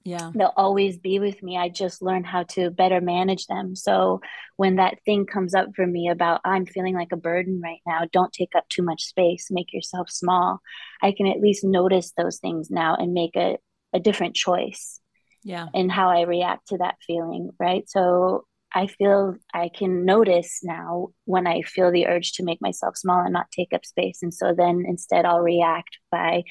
[0.04, 0.30] Yeah.
[0.32, 1.56] They'll always be with me.
[1.56, 3.74] I just learned how to better manage them.
[3.74, 4.20] So
[4.56, 8.02] when that thing comes up for me about i'm feeling like a burden right now
[8.12, 10.60] don't take up too much space make yourself small
[11.02, 13.56] i can at least notice those things now and make a,
[13.92, 15.00] a different choice
[15.46, 15.66] yeah.
[15.74, 17.88] and how i react to that feeling right?
[17.88, 22.96] So i feel i can notice now when i feel the urge to make myself
[22.96, 24.22] small and not take up space.
[24.22, 26.42] And so then instead i'll react by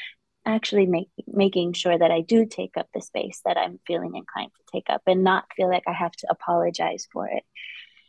[0.47, 4.51] actually make, making sure that i do take up the space that i'm feeling inclined
[4.55, 7.43] to take up and not feel like i have to apologize for it.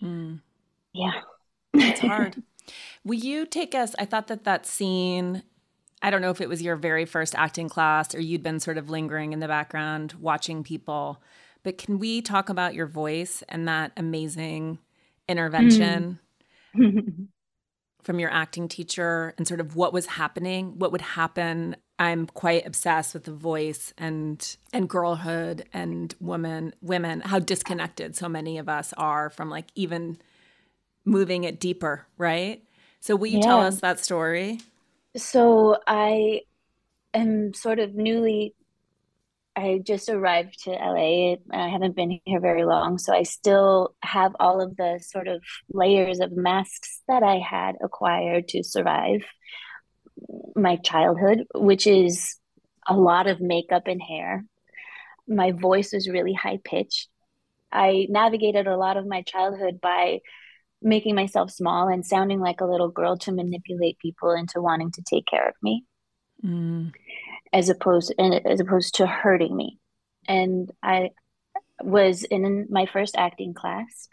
[0.00, 0.40] Mm.
[0.92, 1.20] yeah.
[1.74, 2.42] It's hard.
[3.04, 5.42] Will you take us i thought that that scene
[6.02, 8.78] I don't know if it was your very first acting class or you'd been sort
[8.78, 11.22] of lingering in the background watching people,
[11.62, 14.78] but can we talk about your voice and that amazing
[15.28, 16.18] intervention
[16.76, 17.26] mm.
[18.02, 21.76] from your acting teacher and sort of what was happening, what would happen?
[21.98, 28.28] I'm quite obsessed with the voice and and girlhood and woman women how disconnected so
[28.28, 30.18] many of us are from like even
[31.06, 32.62] moving it deeper, right?
[33.00, 33.46] So will you yeah.
[33.46, 34.60] tell us that story?
[35.16, 36.42] So I
[37.14, 38.54] am sort of newly
[39.56, 41.36] I just arrived to LA.
[41.50, 45.42] I haven't been here very long, so I still have all of the sort of
[45.72, 49.22] layers of masks that I had acquired to survive
[50.54, 52.36] my childhood, which is
[52.86, 54.44] a lot of makeup and hair.
[55.26, 57.08] My voice was really high pitched.
[57.72, 60.20] I navigated a lot of my childhood by
[60.86, 65.02] making myself small and sounding like a little girl to manipulate people into wanting to
[65.02, 65.84] take care of me.
[66.44, 66.92] Mm.
[67.52, 69.78] as opposed as opposed to hurting me.
[70.28, 71.10] And i
[71.82, 74.08] was in my first acting class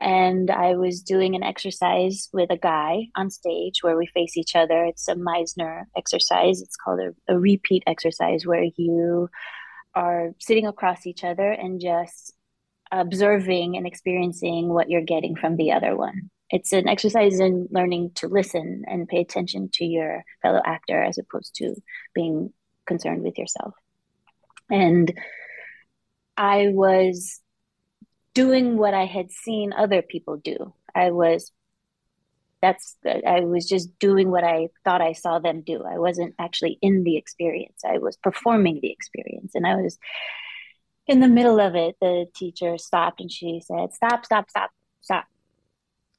[0.00, 4.54] and i was doing an exercise with a guy on stage where we face each
[4.54, 4.84] other.
[4.84, 6.60] It's a meisner exercise.
[6.60, 9.28] It's called a, a repeat exercise where you
[9.94, 12.34] are sitting across each other and just
[12.92, 16.30] observing and experiencing what you're getting from the other one.
[16.50, 21.18] It's an exercise in learning to listen and pay attention to your fellow actor as
[21.18, 21.76] opposed to
[22.14, 22.52] being
[22.86, 23.74] concerned with yourself.
[24.68, 25.12] And
[26.36, 27.40] I was
[28.34, 30.74] doing what I had seen other people do.
[30.94, 31.52] I was
[32.62, 35.82] that's I was just doing what I thought I saw them do.
[35.84, 37.80] I wasn't actually in the experience.
[37.84, 39.98] I was performing the experience and I was
[41.10, 44.70] in the middle of it, the teacher stopped and she said, Stop, stop, stop,
[45.00, 45.24] stop.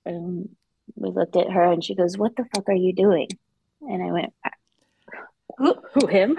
[0.05, 0.49] And
[0.95, 3.29] we looked at her and she goes, What the fuck are you doing?
[3.81, 4.33] And I went,
[5.57, 6.37] Who, who him?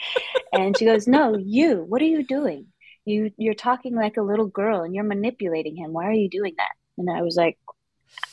[0.52, 1.84] and she goes, No, you.
[1.86, 2.68] What are you doing?
[3.04, 5.92] You you're talking like a little girl and you're manipulating him.
[5.92, 6.72] Why are you doing that?
[6.96, 7.58] And I was like,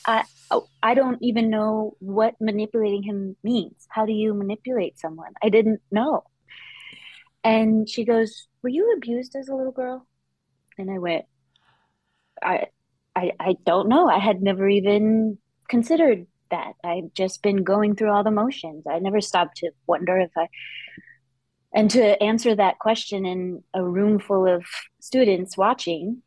[0.06, 3.86] I oh, I don't even know what manipulating him means.
[3.90, 5.34] How do you manipulate someone?
[5.44, 6.24] I didn't know.
[7.44, 10.06] And she goes, Were you abused as a little girl?
[10.78, 11.24] And I went,
[12.44, 12.66] I
[13.16, 14.10] I I don't know.
[14.10, 15.38] I had never even
[15.70, 16.74] considered that.
[16.84, 18.84] I've just been going through all the motions.
[18.86, 20.50] I never stopped to wonder if I
[21.74, 24.66] and to answer that question in a room full of
[25.00, 26.22] students watching,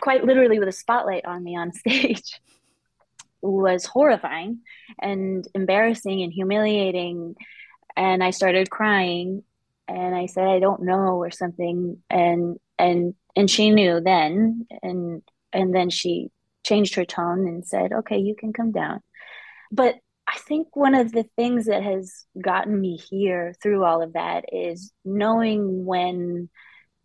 [0.00, 2.40] quite literally with a spotlight on me on stage,
[3.42, 4.60] was horrifying
[5.02, 7.34] and embarrassing and humiliating.
[7.96, 9.42] And I started crying
[9.90, 12.02] and I said I don't know or something.
[12.08, 14.66] And and and she knew then.
[14.82, 15.22] And
[15.52, 16.28] and then she
[16.64, 19.00] changed her tone and said okay you can come down.
[19.72, 19.96] But
[20.28, 24.44] I think one of the things that has gotten me here through all of that
[24.52, 26.48] is knowing when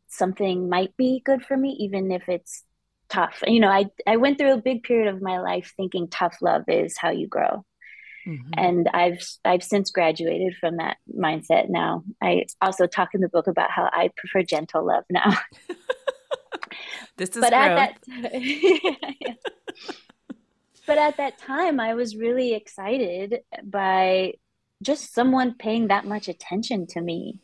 [0.08, 2.64] something might be good for me even if it's
[3.10, 3.44] tough.
[3.48, 6.64] You know I I went through a big period of my life thinking tough love
[6.68, 7.66] is how you grow
[8.28, 8.52] Mm-hmm.
[8.58, 12.04] And I've I've since graduated from that mindset now.
[12.22, 15.38] I also talk in the book about how I prefer gentle love now.
[17.18, 19.38] this is but at that
[20.88, 24.34] but at that time I was really excited by
[24.82, 27.40] just someone paying that much attention to me.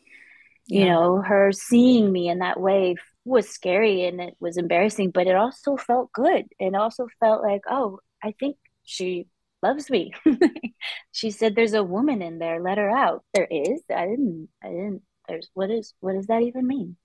[0.67, 0.93] You yeah.
[0.93, 5.35] know, her seeing me in that way was scary and it was embarrassing, but it
[5.35, 6.45] also felt good.
[6.59, 9.27] It also felt like, oh, I think she
[9.61, 10.13] loves me.
[11.11, 12.61] she said, "There's a woman in there.
[12.61, 13.81] Let her out." There is.
[13.93, 14.49] I didn't.
[14.63, 15.01] I didn't.
[15.27, 15.49] There's.
[15.53, 15.93] What is?
[15.99, 16.97] What does that even mean?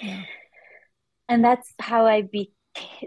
[0.00, 0.22] Yeah.
[1.28, 2.52] And that's how I be.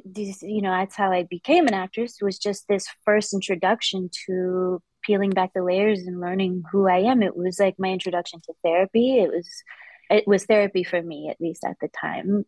[0.04, 2.18] You know, that's how I became an actress.
[2.22, 7.22] Was just this first introduction to peeling back the layers and learning who I am.
[7.22, 9.20] It was like my introduction to therapy.
[9.20, 9.50] It was.
[10.10, 12.46] It was therapy for me, at least at the time.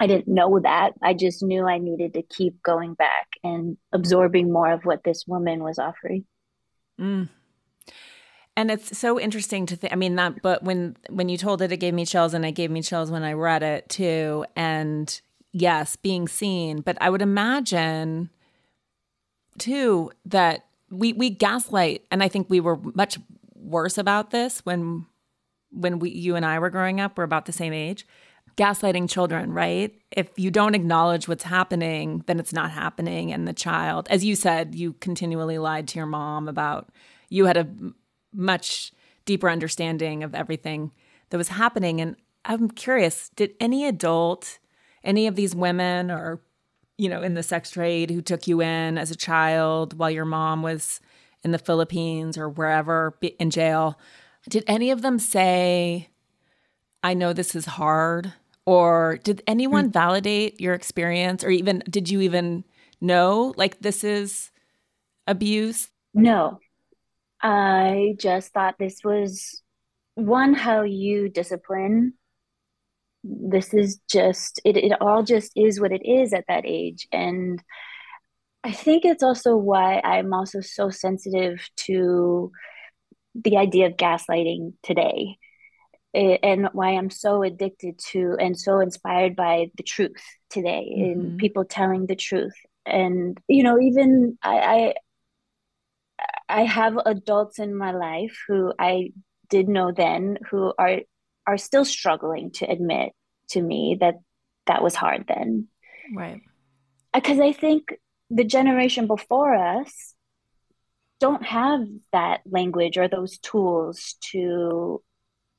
[0.00, 0.92] I didn't know that.
[1.02, 5.26] I just knew I needed to keep going back and absorbing more of what this
[5.26, 6.24] woman was offering.
[6.98, 7.28] Mm.
[8.56, 9.92] And it's so interesting to think.
[9.92, 12.52] I mean, that, but when when you told it, it gave me chills, and it
[12.52, 14.46] gave me chills when I read it too.
[14.56, 15.20] And
[15.52, 16.80] yes, being seen.
[16.80, 18.30] But I would imagine
[19.58, 23.18] too that we we gaslight, and I think we were much
[23.54, 25.06] worse about this when
[25.70, 27.18] when we you and I were growing up.
[27.18, 28.06] We're about the same age
[28.56, 29.94] gaslighting children, right?
[30.10, 33.32] If you don't acknowledge what's happening, then it's not happening.
[33.32, 36.90] And the child, as you said, you continually lied to your mom about
[37.28, 37.68] you had a
[38.32, 38.92] much
[39.24, 40.92] deeper understanding of everything
[41.30, 42.00] that was happening.
[42.00, 44.58] And I'm curious, did any adult,
[45.04, 46.40] any of these women or,
[46.98, 50.24] you know, in the sex trade who took you in as a child while your
[50.24, 51.00] mom was
[51.42, 53.98] in the Philippines or wherever in jail.
[54.48, 56.08] Did any of them say,
[57.02, 58.32] I know this is hard?
[58.66, 59.92] Or did anyone mm.
[59.92, 61.42] validate your experience?
[61.42, 62.64] Or even did you even
[63.00, 64.50] know like this is
[65.26, 65.88] abuse?
[66.14, 66.58] No.
[67.42, 69.62] I just thought this was
[70.14, 72.14] one, how you discipline.
[73.24, 77.08] This is just, it, it all just is what it is at that age.
[77.12, 77.62] And
[78.62, 82.52] I think it's also why I'm also so sensitive to
[83.34, 85.38] the idea of gaslighting today
[86.14, 91.20] and why I'm so addicted to and so inspired by the truth today mm-hmm.
[91.20, 92.54] and people telling the truth.
[92.84, 94.94] And you know, even I, I
[96.48, 99.12] I have adults in my life who I
[99.48, 101.00] did know then who are
[101.46, 103.12] are still struggling to admit
[103.50, 104.16] to me that
[104.66, 105.68] that was hard then.
[106.14, 106.40] Right.
[107.14, 107.94] Because I think
[108.30, 110.14] the generation before us
[111.18, 111.80] don't have
[112.12, 115.02] that language or those tools to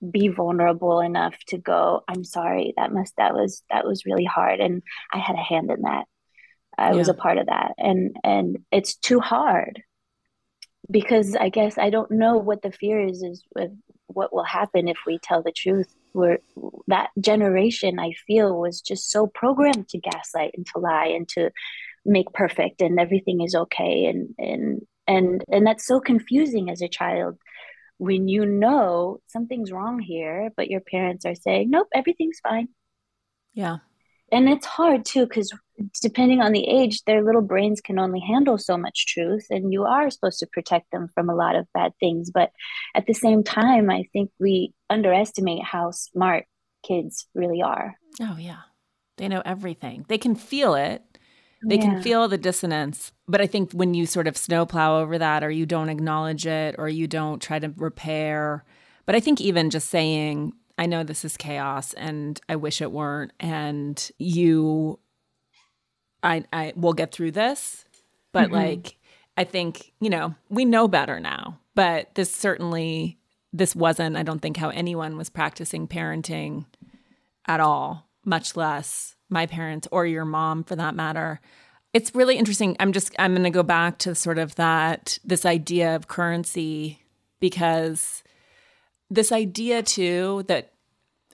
[0.10, 4.60] be vulnerable enough to go i'm sorry that must that was that was really hard
[4.60, 4.82] and
[5.14, 6.06] i had a hand in that.
[6.78, 6.96] I yeah.
[6.96, 9.84] was a part of that and and it's too hard
[10.90, 13.72] because i guess i don't know what the fear is is with
[14.08, 15.88] what will happen if we tell the truth.
[16.14, 16.40] Where
[16.88, 21.52] that generation i feel was just so programmed to gaslight and to lie and to
[22.06, 26.88] make perfect and everything is okay and and and and that's so confusing as a
[26.88, 27.38] child
[28.02, 32.68] when you know something's wrong here but your parents are saying nope everything's fine.
[33.54, 33.78] Yeah.
[34.32, 35.54] And it's hard too because
[36.02, 39.84] depending on the age their little brains can only handle so much truth and you
[39.84, 42.32] are supposed to protect them from a lot of bad things.
[42.32, 42.50] But
[42.96, 46.46] at the same time i think we underestimate how smart
[46.84, 47.94] kids really are.
[48.20, 48.62] Oh yeah.
[49.18, 50.06] They know everything.
[50.08, 51.11] They can feel it
[51.64, 51.82] they yeah.
[51.82, 53.12] can feel the dissonance.
[53.28, 56.76] But I think when you sort of snowplow over that or you don't acknowledge it
[56.78, 58.64] or you don't try to repair,
[59.06, 62.92] but I think even just saying, I know this is chaos and I wish it
[62.92, 65.00] weren't, and you,
[66.24, 67.86] I, I will get through this.
[68.32, 68.56] But mm-hmm.
[68.56, 68.98] like,
[69.38, 73.20] I think, you know, we know better now, but this certainly,
[73.54, 76.66] this wasn't, I don't think, how anyone was practicing parenting
[77.48, 81.40] at all, much less my parents or your mom for that matter.
[81.94, 82.76] It's really interesting.
[82.80, 87.02] I'm just I'm going to go back to sort of that this idea of currency
[87.40, 88.24] because
[89.10, 90.74] this idea too that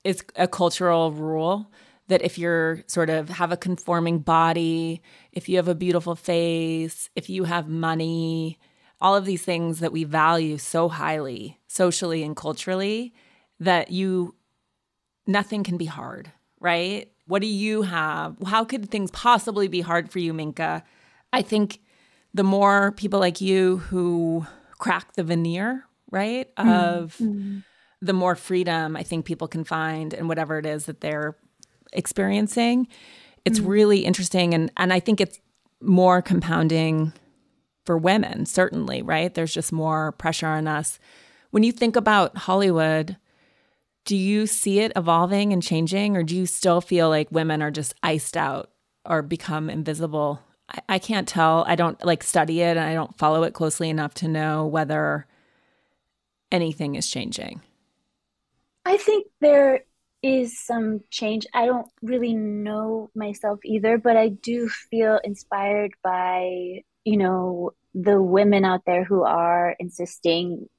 [0.03, 1.71] is a cultural rule
[2.07, 5.01] that if you're sort of have a conforming body,
[5.33, 8.57] if you have a beautiful face, if you have money,
[9.01, 13.13] all of these things that we value so highly socially and culturally
[13.59, 14.35] that you
[15.27, 17.11] nothing can be hard, right?
[17.27, 18.35] What do you have?
[18.45, 20.83] How could things possibly be hard for you, Minka?
[21.31, 21.79] I think
[22.33, 24.45] the more people like you who
[24.77, 26.69] crack the veneer, right, mm-hmm.
[26.69, 27.59] of mm-hmm.
[28.01, 31.35] the more freedom I think people can find and whatever it is that they're
[31.93, 32.87] experiencing.
[33.45, 33.69] It's mm-hmm.
[33.69, 35.39] really interesting and and I think it's
[35.81, 37.13] more compounding
[37.85, 39.33] for women, certainly, right?
[39.33, 40.99] There's just more pressure on us.
[41.51, 43.17] When you think about Hollywood,
[44.07, 47.69] do you see it evolving and changing, or do you still feel like women are
[47.69, 48.71] just iced out
[49.05, 50.41] or become invisible?
[50.69, 51.65] I, I can't tell.
[51.67, 55.27] I don't like study it and I don't follow it closely enough to know whether
[56.53, 57.61] anything is changing.
[58.85, 59.83] I think there
[60.23, 61.45] is some change.
[61.53, 68.21] I don't really know myself either, but I do feel inspired by, you know, the
[68.21, 70.69] women out there who are insisting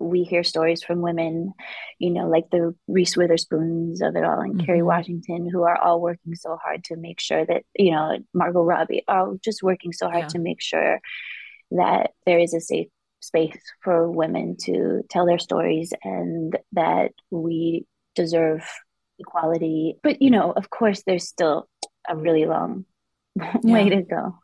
[0.00, 1.52] we hear stories from women,
[1.98, 4.66] you know, like the Reese Witherspoons of it all and mm-hmm.
[4.66, 8.62] Kerry Washington, who are all working so hard to make sure that, you know, Margot
[8.62, 10.28] Robbie, all just working so hard yeah.
[10.28, 11.00] to make sure
[11.72, 12.88] that there is a safe
[13.20, 18.68] space for women to tell their stories and that we deserve
[19.18, 19.96] equality.
[20.02, 21.68] But, you know, of course, there's still
[22.08, 22.84] a really long
[23.36, 23.52] yeah.
[23.62, 24.38] way to go.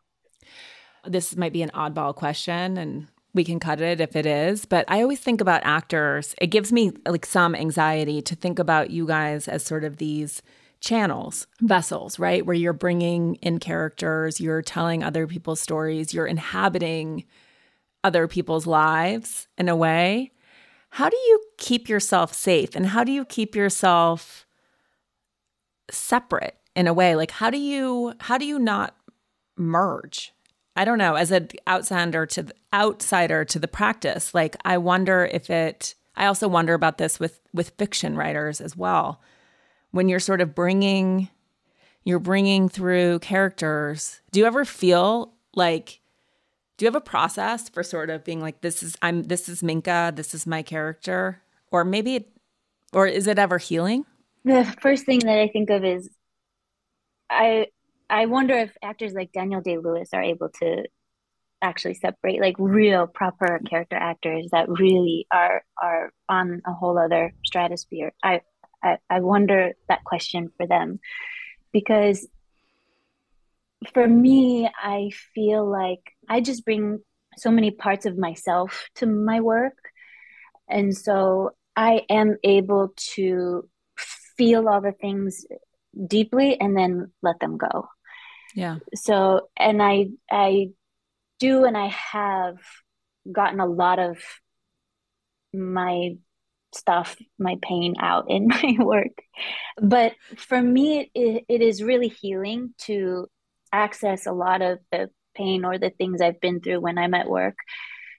[1.05, 4.65] This might be an oddball question, and we can cut it if it is.
[4.65, 6.33] But I always think about actors.
[6.39, 10.41] It gives me like some anxiety to think about you guys as sort of these
[10.79, 12.45] channels, vessels, right?
[12.45, 17.25] Where you're bringing in characters, you're telling other people's stories, you're inhabiting
[18.03, 20.31] other people's lives in a way.
[20.91, 24.45] How do you keep yourself safe and how do you keep yourself
[25.91, 27.15] separate in a way?
[27.15, 28.95] Like how do you how do you not
[29.57, 30.34] merge?
[30.75, 35.29] I don't know, as an outsider to the, outsider to the practice, like I wonder
[35.31, 35.95] if it.
[36.17, 39.21] I also wonder about this with with fiction writers as well.
[39.91, 41.29] When you're sort of bringing,
[42.03, 44.21] you're bringing through characters.
[44.31, 46.01] Do you ever feel like
[46.77, 49.63] Do you have a process for sort of being like, this is I'm this is
[49.63, 52.29] Minka, this is my character, or maybe, it,
[52.91, 54.05] or is it ever healing?
[54.43, 56.09] The first thing that I think of is,
[57.29, 57.67] I
[58.09, 60.83] I wonder if actors like Daniel Day Lewis are able to
[61.61, 67.33] actually separate like real proper character actors that really are are on a whole other
[67.45, 68.13] stratosphere.
[68.23, 68.41] I
[68.83, 70.99] I, I wonder that question for them
[71.71, 72.27] because
[73.93, 76.99] for me, I feel like I just bring
[77.37, 79.77] so many parts of myself to my work.
[80.69, 83.69] And so I am able to
[84.37, 85.45] feel all the things
[86.07, 87.87] deeply and then let them go.
[88.55, 88.77] Yeah.
[88.95, 90.69] So, and I, I
[91.39, 92.57] do, and I have
[93.31, 94.17] gotten a lot of
[95.53, 96.15] my
[96.73, 99.21] stuff, my pain out in my work.
[99.81, 103.27] But for me, it, it is really healing to
[103.71, 107.29] access a lot of the pain or the things I've been through when I'm at
[107.29, 107.55] work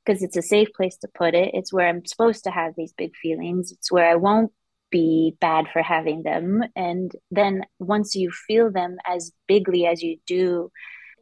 [0.05, 1.51] because it's a safe place to put it.
[1.55, 3.73] It's where I'm supposed to have these big feelings.
[3.73, 4.53] It's where I won't
[4.91, 6.63] be bad for having them.
[6.75, 10.71] And then once you feel them as bigly as you do,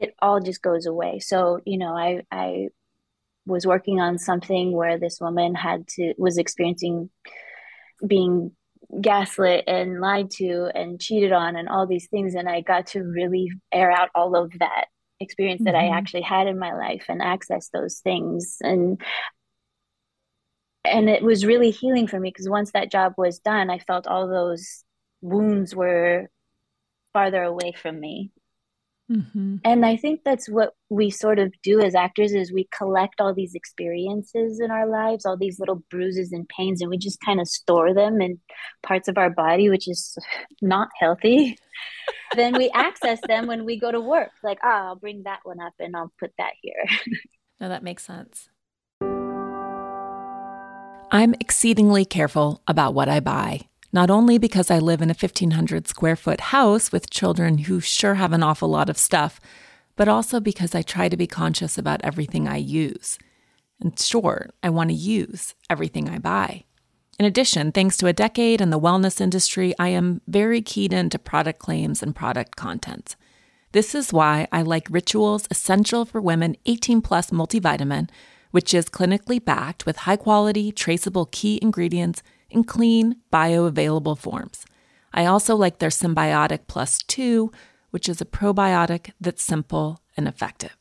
[0.00, 1.20] it all just goes away.
[1.20, 2.68] So, you know, I I
[3.46, 7.10] was working on something where this woman had to was experiencing
[8.06, 8.52] being
[9.00, 13.00] gaslit and lied to and cheated on and all these things and i got to
[13.00, 14.86] really air out all of that
[15.20, 15.72] experience mm-hmm.
[15.72, 15.94] that i mm-hmm.
[15.94, 19.00] actually had in my life and access those things and
[20.85, 24.07] and it was really healing for me because once that job was done i felt
[24.07, 24.85] all those
[25.20, 26.28] wounds were
[27.12, 28.30] farther away from me
[29.11, 29.57] Mm-hmm.
[29.64, 33.35] And I think that's what we sort of do as actors is we collect all
[33.35, 37.41] these experiences in our lives, all these little bruises and pains, and we just kind
[37.41, 38.41] of store them in
[38.82, 40.16] parts of our body, which is
[40.62, 41.59] not healthy.
[42.37, 44.30] then we access them when we go to work.
[44.43, 46.85] Like, ah, oh, I'll bring that one up and I'll put that here.
[47.61, 48.49] no, that makes sense.
[51.11, 55.86] I'm exceedingly careful about what I buy not only because I live in a 1,500
[55.86, 59.40] square foot house with children who sure have an awful lot of stuff,
[59.94, 63.20] but also because I try to be conscious about everything I use.
[63.80, 66.64] And sure, I want to use everything I buy.
[67.20, 71.16] In addition, thanks to a decade in the wellness industry, I am very keyed into
[71.16, 73.14] product claims and product content.
[73.70, 78.11] This is why I like Ritual's Essential for Women 18 Plus multivitamin,
[78.55, 84.64] which is clinically backed with high quality, traceable key ingredients in clean, bioavailable forms.
[85.12, 87.50] I also like their Synbiotic Plus 2,
[87.90, 90.76] which is a probiotic that's simple and effective.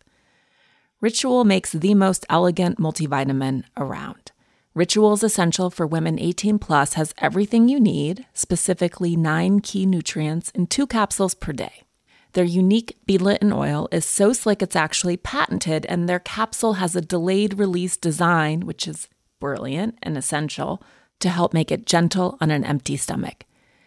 [1.02, 4.32] Ritual makes the most elegant multivitamin around.
[4.76, 10.68] Ritual's Essential for Women 18 Plus has everything you need, specifically nine key nutrients in
[10.68, 11.86] two capsules per day.
[12.34, 17.02] Their unique beadlet oil is so slick it's actually patented, and their capsule has a
[17.02, 19.08] delayed release design, which is
[19.40, 20.82] brilliant and essential
[21.20, 23.46] to help make it gentle on an empty stomach.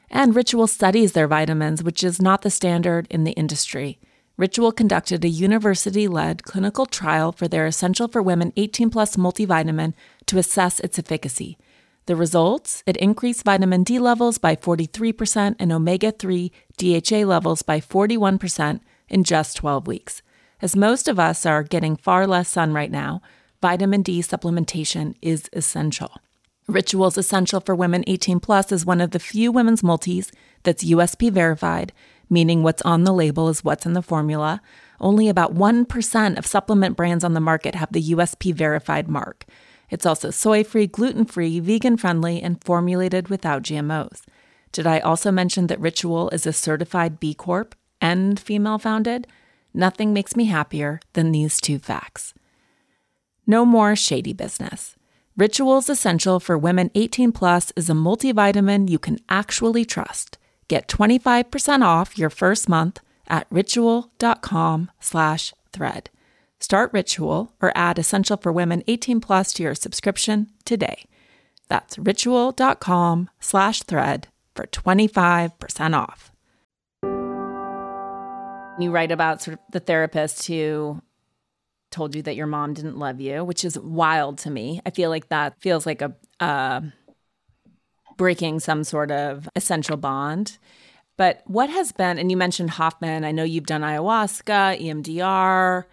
[0.09, 3.99] And Ritual studies their vitamins, which is not the standard in the industry.
[4.37, 9.95] Ritual conducted a university led clinical trial for their Essential for Women 18 Plus multivitamin
[10.27, 11.59] to assess its efficacy.
[12.07, 12.85] The results?
[12.87, 19.25] It increased vitamin D levels by 43% and omega 3 DHA levels by 41% in
[19.25, 20.23] just 12 weeks.
[20.63, 23.23] As most of us are getting far less sun right now,
[23.61, 26.13] vitamin D supplementation is essential.
[26.69, 30.31] Rituals Essential for Women 18 Plus is one of the few women's multis
[30.63, 31.93] that's USP verified,
[32.31, 34.61] meaning what's on the label is what's in the formula.
[35.01, 39.45] Only about 1% of supplement brands on the market have the USP verified mark.
[39.91, 44.23] It's also soy free, gluten free, vegan friendly, and formulated without GMOs.
[44.73, 49.27] Did I also mention that Ritual is a certified B Corp and female founded?
[49.73, 52.35] Nothing makes me happier than these two facts.
[53.47, 54.97] No more shady business.
[55.37, 60.39] Rituals Essential for Women 18 Plus is a multivitamin you can actually trust.
[60.69, 66.11] Get 25% off your first month at ritual.com slash thread.
[66.61, 71.05] Start Ritual or add Essential for Women 18 Plus to your subscription today.
[71.69, 76.33] That's ritual.com slash thread for 25% off.
[78.79, 81.03] You write about sort of the therapist who
[81.91, 84.81] told you that your mom didn't love you, which is wild to me.
[84.85, 86.83] I feel like that feels like a uh,
[88.17, 90.59] breaking some sort of essential bond.
[91.17, 95.85] But what has been, and you mentioned Hoffman, I know you've done ayahuasca, EMDR.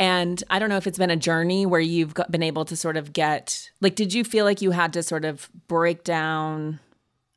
[0.00, 2.74] And I don't know if it's been a journey where you've got, been able to
[2.74, 6.80] sort of get, like, did you feel like you had to sort of break down?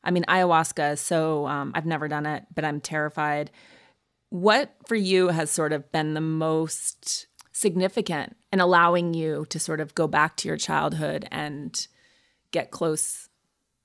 [0.03, 3.51] I mean, ayahuasca so, um, I've never done it, but I'm terrified
[4.33, 9.79] what for you has sort of been the most significant in allowing you to sort
[9.79, 11.87] of go back to your childhood and
[12.49, 13.29] get close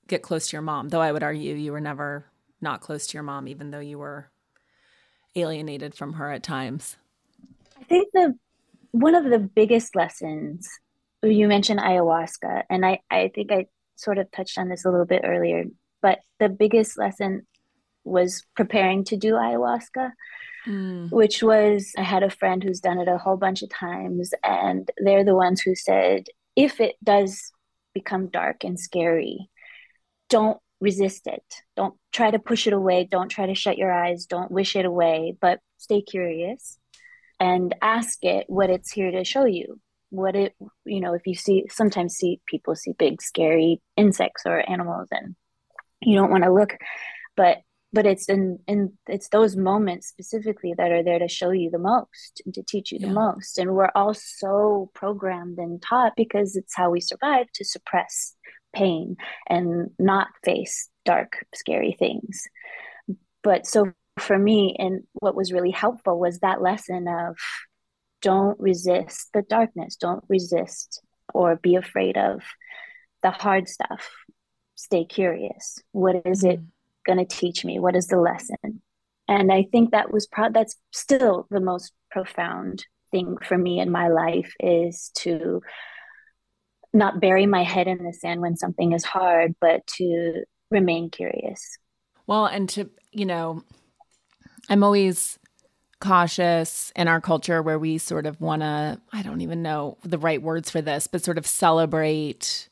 [0.07, 0.89] get close to your mom.
[0.89, 2.24] Though I would argue you were never
[2.62, 4.31] not close to your mom even though you were
[5.37, 6.97] alienated from her at times.
[7.79, 8.39] I think the
[9.01, 10.68] one of the biggest lessons
[11.22, 15.07] you mentioned ayahuasca and I I think I sort of touched on this a little
[15.07, 15.64] bit earlier,
[16.01, 17.46] but the biggest lesson
[18.05, 20.12] was preparing to do ayahuasca
[20.68, 21.11] mm.
[21.11, 24.90] which was I had a friend who's done it a whole bunch of times, and
[24.99, 26.26] they're the ones who said,
[26.57, 27.53] if it does
[27.94, 29.51] become dark and scary,
[30.28, 31.42] don't resist it.
[31.76, 33.09] Don't try to push it away.
[33.11, 34.26] Don't try to shut your eyes.
[34.26, 36.78] Don't wish it away, but stay curious
[37.41, 39.80] and ask it what it's here to show you.
[40.11, 44.68] What it, you know, if you see, sometimes see people see big, scary insects or
[44.68, 45.36] animals and
[46.01, 46.76] you don't want to look,
[47.36, 47.59] but
[47.93, 51.78] but it's in in it's those moments specifically that are there to show you the
[51.78, 53.09] most and to teach you yeah.
[53.09, 57.64] the most and we're all so programmed and taught because it's how we survive to
[57.64, 58.34] suppress
[58.74, 59.16] pain
[59.49, 62.43] and not face dark scary things
[63.43, 67.37] but so for me and what was really helpful was that lesson of
[68.21, 71.01] don't resist the darkness don't resist
[71.33, 72.43] or be afraid of
[73.23, 74.11] the hard stuff
[74.75, 76.55] stay curious what is mm-hmm.
[76.55, 76.61] it
[77.09, 77.81] going to teach me?
[77.81, 78.83] What is the lesson?
[79.27, 83.91] And I think that was pro- that's still the most profound thing for me in
[83.91, 85.62] my life is to
[86.93, 91.79] not bury my head in the sand when something is hard, but to remain curious.
[92.27, 93.62] Well, and to, you know,
[94.69, 95.39] I'm always
[96.01, 100.19] cautious in our culture where we sort of want to, I don't even know the
[100.19, 102.69] right words for this, but sort of celebrate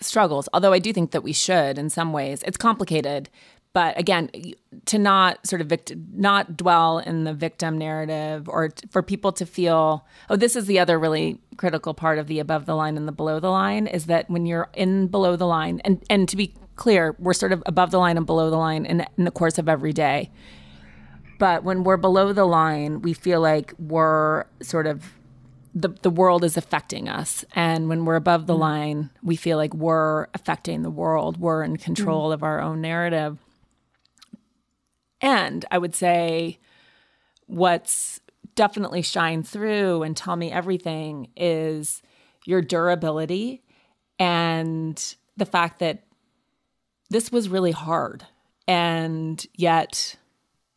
[0.00, 0.48] struggles.
[0.52, 2.42] Although I do think that we should in some ways.
[2.44, 3.30] It's complicated
[3.72, 4.30] but again
[4.86, 9.32] to not sort of vict- not dwell in the victim narrative or t- for people
[9.32, 12.96] to feel oh this is the other really critical part of the above the line
[12.96, 16.28] and the below the line is that when you're in below the line and and
[16.28, 19.24] to be clear we're sort of above the line and below the line in, in
[19.24, 20.30] the course of every day
[21.40, 25.12] but when we're below the line we feel like we're sort of
[25.74, 27.44] the, the world is affecting us.
[27.54, 28.60] And when we're above the mm.
[28.60, 31.38] line, we feel like we're affecting the world.
[31.38, 32.34] We're in control mm.
[32.34, 33.38] of our own narrative.
[35.20, 36.58] And I would say
[37.46, 38.20] what's
[38.54, 42.02] definitely shine through and tell me everything is
[42.46, 43.62] your durability
[44.18, 46.04] and the fact that
[47.10, 48.24] this was really hard.
[48.66, 50.16] And yet,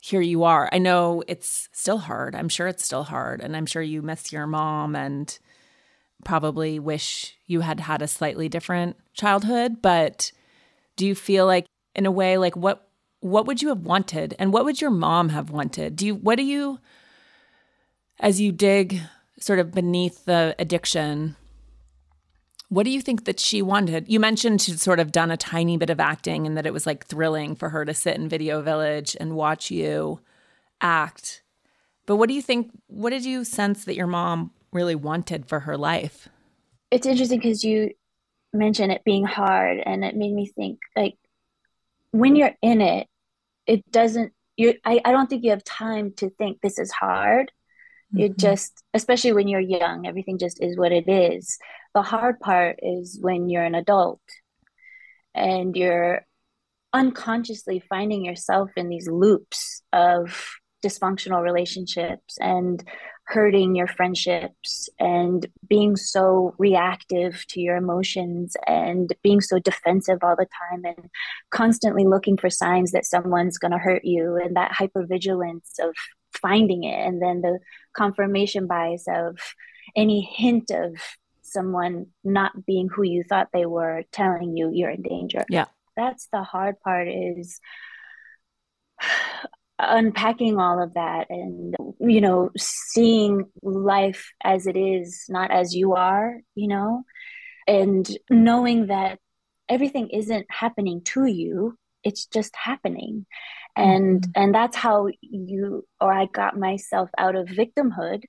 [0.04, 0.68] here you are.
[0.74, 2.36] I know it's still hard.
[2.36, 3.39] I'm sure it's still hard.
[3.39, 5.39] And I'm sure you miss your mom and
[6.26, 9.82] probably wish you had had a slightly different childhood.
[9.82, 10.34] But
[10.97, 12.89] do you feel like, in a way, like what
[13.22, 16.36] what would you have wanted and what would your mom have wanted do you what
[16.36, 16.78] do you
[18.20, 18.99] as you dig
[19.39, 21.34] sort of beneath the addiction
[22.74, 24.09] what do you think that she wanted?
[24.09, 26.88] You mentioned she'd sort of done a tiny bit of acting and that it was
[26.88, 30.21] like thrilling for her to sit in video village and watch you
[30.82, 31.43] act.
[32.07, 35.61] But what do you think what did you sense that your mom really wanted for
[35.61, 36.28] her life?
[36.89, 37.91] It's interesting because you
[38.53, 41.15] mentioned it being hard and it made me think like
[42.09, 43.07] when you're in it
[43.67, 47.51] it doesn't you I, I don't think you have time to think this is hard.
[48.13, 48.19] Mm-hmm.
[48.19, 51.59] you just especially when you're young everything just is what it is
[51.94, 54.22] the hard part is when you're an adult
[55.36, 56.26] and you're
[56.91, 62.84] unconsciously finding yourself in these loops of dysfunctional relationships and
[63.26, 70.36] hurting your friendships and being so reactive to your emotions and being so defensive all
[70.36, 71.10] the time and
[71.50, 75.96] constantly looking for signs that someone's going to hurt you and that hypervigilance of
[76.41, 77.60] finding it and then the
[77.96, 79.38] confirmation bias of
[79.96, 80.96] any hint of
[81.54, 85.45] someone not being who you thought they were telling you you're in danger.
[85.49, 85.66] Yeah.
[85.95, 87.60] That's the hard part is
[89.80, 95.95] unpacking all of that and you know seeing life as it is not as you
[95.95, 97.04] are you know
[97.68, 99.20] and knowing that
[99.68, 103.26] everything isn't happening to you it's just happening.
[103.76, 104.32] And mm-hmm.
[104.36, 108.26] and that's how you or i got myself out of victimhood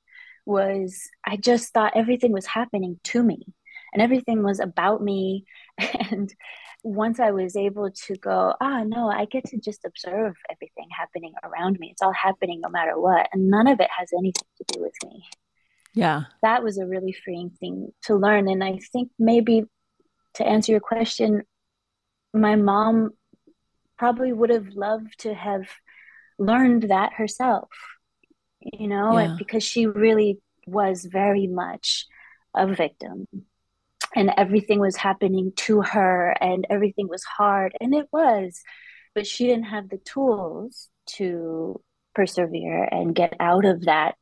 [0.46, 3.46] was i just thought everything was happening to me
[3.92, 5.44] and everything was about me
[6.10, 6.34] and
[6.84, 11.32] once I was able to go, ah, no, I get to just observe everything happening
[11.42, 11.88] around me.
[11.90, 13.26] It's all happening no matter what.
[13.32, 15.24] And none of it has anything to do with me.
[15.94, 16.24] Yeah.
[16.42, 18.48] That was a really freeing thing to learn.
[18.48, 19.64] And I think maybe
[20.34, 21.42] to answer your question,
[22.34, 23.12] my mom
[23.96, 25.66] probably would have loved to have
[26.38, 27.70] learned that herself,
[28.72, 29.36] you know, yeah.
[29.38, 32.06] because she really was very much
[32.54, 33.26] a victim.
[34.16, 38.62] And everything was happening to her and everything was hard and it was
[39.14, 41.80] but she didn't have the tools to
[42.14, 44.16] persevere and get out of that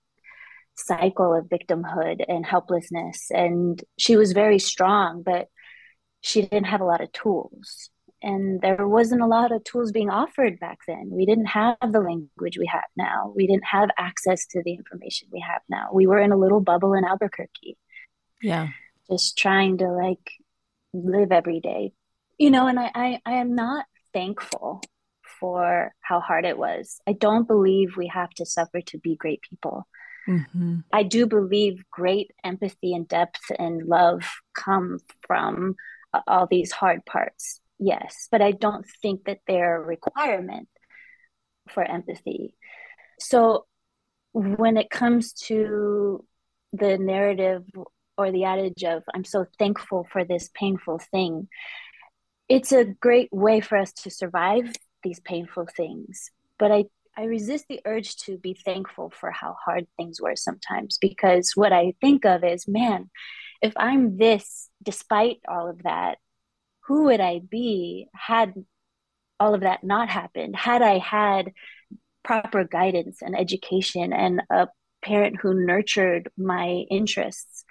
[0.74, 3.30] cycle of victimhood and helplessness.
[3.30, 5.48] And she was very strong but
[6.20, 7.90] she didn't have a lot of tools
[8.22, 11.10] and there wasn't a lot of tools being offered back then.
[11.10, 13.32] We didn't have the language we have now.
[13.34, 15.88] We didn't have access to the information we have now.
[15.92, 17.76] We were in a little bubble in albuquerque.
[18.40, 18.68] Yeah.
[19.10, 20.30] Just trying to like
[20.92, 21.92] live every day.
[22.38, 24.82] You know and i i, I am not thankful
[25.40, 27.00] for how hard it was.
[27.06, 29.86] I don't believe we have to suffer to be great people.
[30.28, 30.78] Mm-hmm.
[30.92, 34.22] i do believe great empathy and depth and love
[34.54, 35.74] come from
[36.28, 40.68] all these hard parts yes but i don't think that they're a requirement
[41.68, 42.56] for empathy.
[43.20, 43.66] So
[44.32, 46.24] when it comes to
[46.72, 47.64] the narrative
[48.16, 51.48] or the adage of i'm so thankful for this painful thing
[52.48, 54.72] it's a great way for us to survive
[55.02, 56.30] these painful things.
[56.58, 56.84] But i
[57.16, 61.72] i resist the urge to be thankful for how hard things were sometimes because what
[61.72, 63.10] i think of is man
[63.60, 66.16] if i'm this despite all of that
[66.86, 68.54] who would i be had
[69.40, 71.52] all of that not happened had i had
[72.24, 74.68] proper guidance and education and a
[75.04, 77.64] parent who nurtured my interests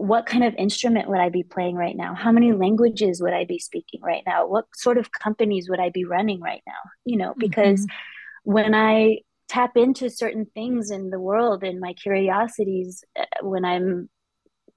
[0.00, 2.14] what kind of instrument would I be playing right now?
[2.14, 4.46] How many languages would I be speaking right now?
[4.46, 6.72] What sort of companies would I be running right now?
[7.04, 8.52] You know, because mm-hmm.
[8.52, 9.18] when I
[9.50, 14.08] tap into certain things in the world and my curiosities uh, when I'm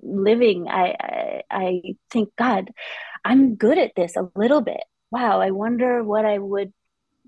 [0.02, 1.82] living, I, I, I
[2.12, 2.70] think, God,
[3.26, 4.84] I'm good at this a little bit.
[5.12, 6.74] Wow, I wonder what I would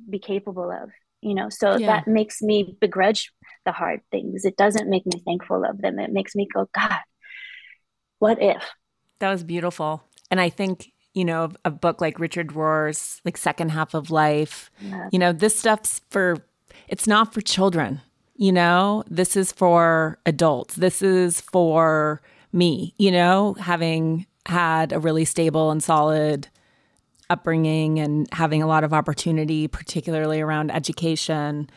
[0.10, 0.90] be capable of.
[1.22, 1.88] You know, so yeah.
[1.88, 3.32] that makes me begrudge
[3.66, 4.46] the hard things.
[4.46, 5.98] It doesn't make me thankful of them.
[5.98, 7.00] It makes me go, God,
[8.20, 8.64] what if?
[9.20, 10.04] That was beautiful.
[10.30, 14.70] And I think, you know, a book like Richard Rohr's like second half of life,
[14.80, 15.10] yeah.
[15.12, 16.46] you know, this stuff's for
[16.88, 18.02] it's not for children.
[18.36, 20.76] You know, this is for adults.
[20.76, 22.22] This is for
[22.52, 26.48] me, you know, having had a really stable and solid
[27.30, 31.70] upbringing and having a lot of opportunity, particularly around education.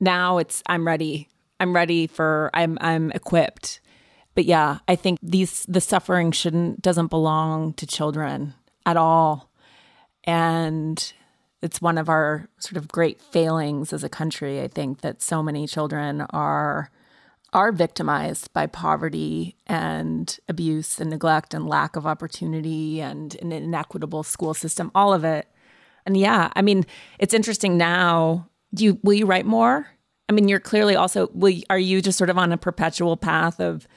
[0.00, 1.28] Now it's I'm ready.
[1.60, 3.80] I'm ready for I'm I'm equipped
[4.38, 8.54] but yeah, I think these the suffering shouldn't doesn't belong to children
[8.86, 9.50] at all.
[10.22, 11.12] And
[11.60, 15.42] it's one of our sort of great failings as a country, I think that so
[15.42, 16.88] many children are
[17.52, 24.22] are victimized by poverty and abuse and neglect and lack of opportunity and an inequitable
[24.22, 25.46] school system, all of it.
[26.04, 26.84] And yeah, I mean,
[27.18, 28.48] it's interesting now.
[28.74, 29.86] Do you will you write more?
[30.28, 33.60] I mean, you're clearly also will, are you just sort of on a perpetual path
[33.60, 33.88] of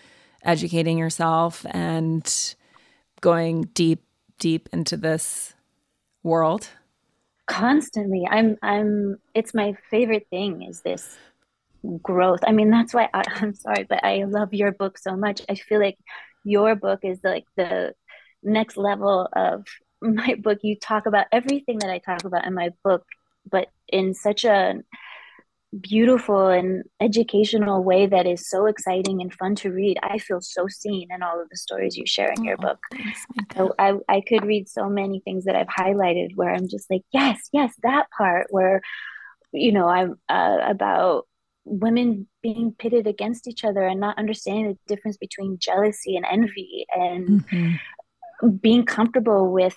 [0.44, 2.56] educating yourself and
[3.20, 4.04] going deep,
[4.40, 5.54] deep into this
[6.24, 6.70] world?
[7.48, 8.26] Constantly.
[8.30, 11.18] I'm, I'm, it's my favorite thing is this
[12.02, 12.40] growth.
[12.46, 15.42] I mean, that's why I, I'm sorry, but I love your book so much.
[15.50, 15.98] I feel like
[16.44, 17.94] your book is like the
[18.44, 19.66] next level of
[20.02, 20.60] my book.
[20.64, 23.06] You talk about everything that I talk about in my book,
[23.50, 24.76] but in such a
[25.80, 29.98] beautiful and educational way that is so exciting and fun to read.
[30.04, 32.80] I feel so seen in all of the stories you share in oh, your book.
[33.56, 37.04] So I, I could read so many things that I've highlighted where I'm just like,
[37.14, 38.82] yes, yes, that part where,
[39.54, 41.26] you know, I'm uh, about
[41.64, 46.86] women being pitted against each other and not understanding the difference between jealousy and envy
[46.94, 48.50] and mm-hmm.
[48.58, 49.76] being comfortable with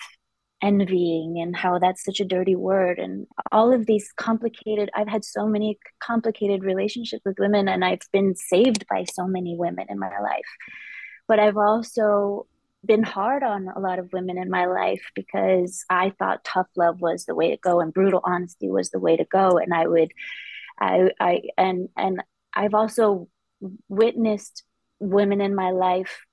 [0.62, 5.22] envying and how that's such a dirty word and all of these complicated i've had
[5.22, 9.98] so many complicated relationships with women and i've been saved by so many women in
[9.98, 10.50] my life
[11.28, 12.46] but i've also
[12.82, 16.98] been hard on a lot of women in my life because i thought tough love
[17.00, 19.86] was the way to go and brutal honesty was the way to go and i
[19.86, 20.12] would
[20.80, 22.22] i i and and
[22.54, 23.28] i've also
[23.88, 24.64] witnessed
[25.00, 26.24] women in my life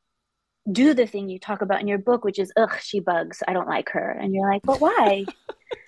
[0.72, 3.42] do the thing you talk about in your book, which is, ugh, she bugs.
[3.48, 4.12] I don't like her.
[4.12, 5.26] And you're like, but why?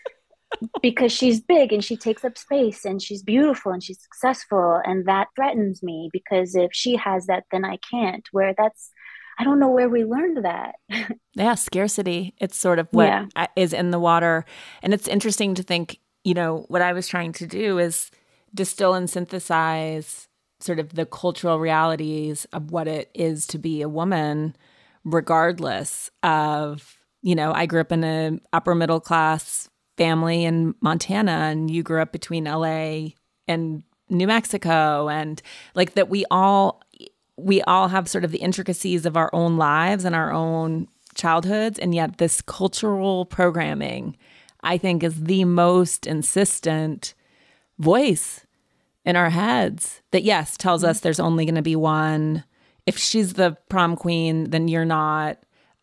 [0.81, 4.81] because she's big and she takes up space and she's beautiful and she's successful.
[4.83, 8.27] And that threatens me because if she has that, then I can't.
[8.31, 8.89] Where that's,
[9.37, 10.75] I don't know where we learned that.
[11.35, 12.33] yeah, scarcity.
[12.39, 13.47] It's sort of what yeah.
[13.55, 14.45] is in the water.
[14.81, 18.09] And it's interesting to think, you know, what I was trying to do is
[18.53, 20.27] distill and synthesize
[20.59, 24.55] sort of the cultural realities of what it is to be a woman
[25.03, 31.31] regardless of you know i grew up in an upper middle class family in montana
[31.31, 33.07] and you grew up between la
[33.47, 35.41] and new mexico and
[35.75, 36.81] like that we all
[37.37, 41.79] we all have sort of the intricacies of our own lives and our own childhoods.
[41.79, 44.17] And yet, this cultural programming,
[44.61, 47.13] I think, is the most insistent
[47.79, 48.42] voice
[49.05, 52.43] in our heads that, yes, tells us there's only going to be one.
[52.85, 55.37] If she's the prom queen, then you're not.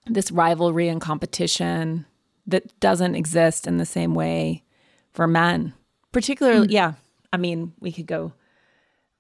[0.06, 2.06] This rivalry and competition
[2.46, 4.64] that doesn't exist in the same way
[5.12, 5.74] for men,
[6.12, 6.72] particularly, mm.
[6.72, 6.94] yeah.
[7.32, 8.32] I mean, we could go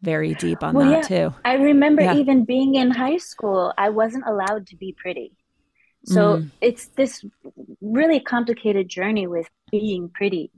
[0.02, 1.28] very deep on well, that yeah.
[1.28, 1.34] too.
[1.44, 2.16] I remember yeah.
[2.16, 5.32] even being in high school, I wasn't allowed to be pretty.
[6.06, 6.50] So mm.
[6.60, 7.24] it's this
[7.82, 10.50] really complicated journey with being pretty.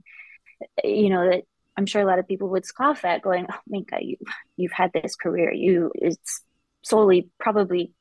[0.83, 1.43] You know that
[1.75, 4.17] I'm sure a lot of people would scoff at, going, "Oh, Minka, you
[4.57, 5.51] you've had this career.
[5.51, 6.43] You it's
[6.83, 7.93] solely probably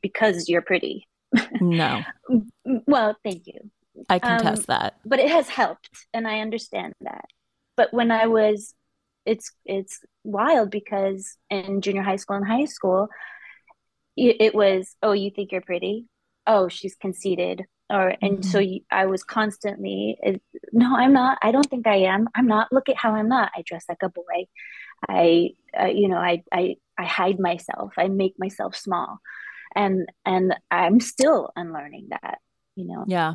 [0.00, 1.08] because you're pretty."
[1.60, 2.02] No.
[2.86, 3.70] well, thank you.
[4.08, 4.94] I contest um, that.
[5.04, 7.26] But it has helped, and I understand that.
[7.76, 8.74] But when I was,
[9.24, 13.08] it's it's wild because in junior high school and high school,
[14.16, 16.06] it was, oh, you think you're pretty?
[16.46, 18.50] oh she's conceited or and mm-hmm.
[18.50, 20.16] so you, i was constantly
[20.72, 22.28] no i'm not i don't think i am.
[22.34, 23.50] I'm not look at how i'm not.
[23.54, 24.46] I dress like a boy.
[25.08, 27.92] I uh, you know I, I i hide myself.
[27.98, 29.18] I make myself small.
[29.74, 32.38] And and i'm still unlearning that
[32.76, 33.04] you know?
[33.06, 33.34] Yeah.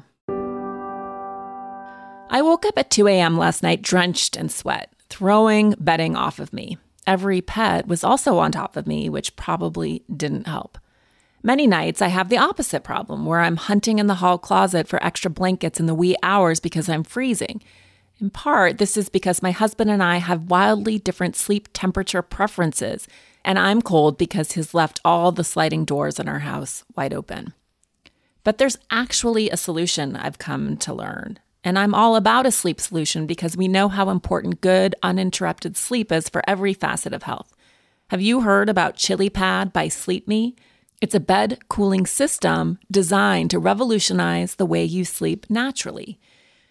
[2.30, 6.52] I woke up at 2 a.m last night drenched in sweat throwing bedding off of
[6.52, 6.78] me.
[7.06, 10.78] Every pet was also on top of me which probably didn't help
[11.46, 15.02] Many nights I have the opposite problem where I'm hunting in the hall closet for
[15.06, 17.62] extra blankets in the wee hours because I'm freezing.
[18.20, 23.08] In part, this is because my husband and I have wildly different sleep temperature preferences,
[23.44, 27.54] and I'm cold because he's left all the sliding doors in our house wide open.
[28.44, 31.38] But there's actually a solution I've come to learn.
[31.64, 36.12] And I'm all about a sleep solution because we know how important good, uninterrupted sleep
[36.12, 37.56] is for every facet of health.
[38.08, 40.56] Have you heard about ChiliPad by Sleep Me?
[41.02, 46.20] It's a bed cooling system designed to revolutionize the way you sleep naturally.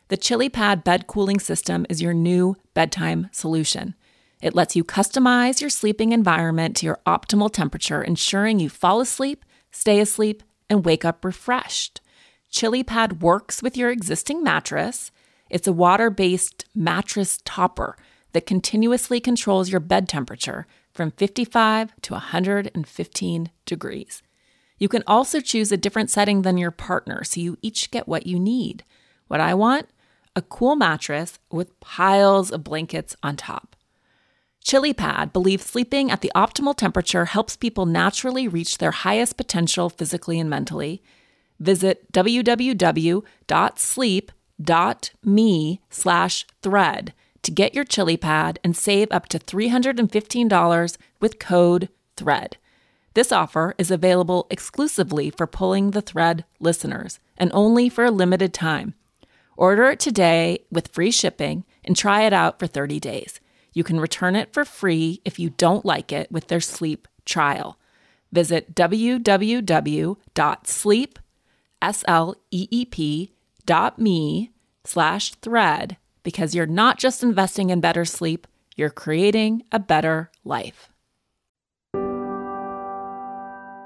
[0.09, 3.95] The ChiliPad bed cooling system is your new bedtime solution.
[4.41, 9.45] It lets you customize your sleeping environment to your optimal temperature, ensuring you fall asleep,
[9.71, 12.01] stay asleep, and wake up refreshed.
[12.51, 15.11] ChiliPad works with your existing mattress.
[15.51, 17.97] It's a water based mattress topper
[18.33, 24.23] that continuously controls your bed temperature from 55 to 115 degrees.
[24.79, 28.27] You can also choose a different setting than your partner so you each get what
[28.27, 28.85] you need.
[29.29, 29.89] What I want?
[30.37, 33.77] A cool mattress with piles of blankets on top.
[34.65, 40.41] ChiliPad believes sleeping at the optimal temperature helps people naturally reach their highest potential physically
[40.41, 41.03] and mentally.
[41.61, 43.21] Visit www.sleep.me
[45.91, 47.13] slash thread
[47.45, 52.57] to get your ChiliPad and save up to $315 with code THREAD.
[53.15, 58.53] This offer is available exclusively for Pulling the Thread listeners and only for a limited
[58.53, 58.95] time.
[59.57, 63.39] Order it today with free shipping and try it out for 30 days.
[63.73, 67.79] You can return it for free if you don't like it with their sleep trial.
[68.33, 70.21] Visit www.sleep.me
[74.87, 80.91] slash thread because you're not just investing in better sleep, you're creating a better life.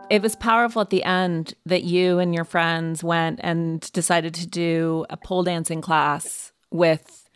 [0.08, 4.46] It was powerful at the end that you and your friends went and decided to
[4.46, 7.28] do a pole dancing class with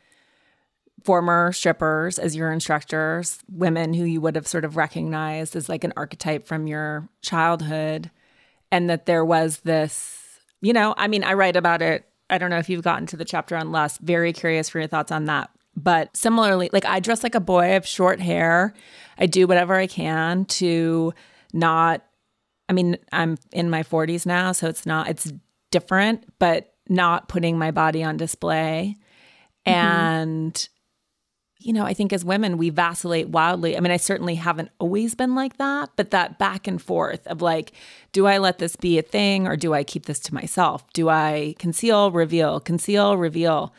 [1.04, 5.84] former strippers as your instructors, women who you would have sort of recognized as like
[5.84, 8.10] an archetype from your childhood,
[8.70, 12.50] and that there was this, you know, I mean, I write about it I don't
[12.50, 14.00] know if you've gotten to the chapter on lust.
[14.00, 15.50] Very curious for your thoughts on that.
[15.76, 18.74] But similarly, like I dress like a boy, I have short hair.
[19.18, 21.12] I do whatever I can to
[21.52, 22.02] not,
[22.68, 25.32] I mean, I'm in my 40s now, so it's not, it's
[25.70, 28.96] different, but not putting my body on display.
[29.66, 29.78] Mm-hmm.
[29.78, 30.68] And
[31.64, 33.76] you know, I think as women, we vacillate wildly.
[33.76, 37.42] I mean, I certainly haven't always been like that, but that back and forth of
[37.42, 37.72] like,
[38.12, 40.90] do I let this be a thing or do I keep this to myself?
[40.92, 43.74] Do I conceal, reveal, conceal, reveal?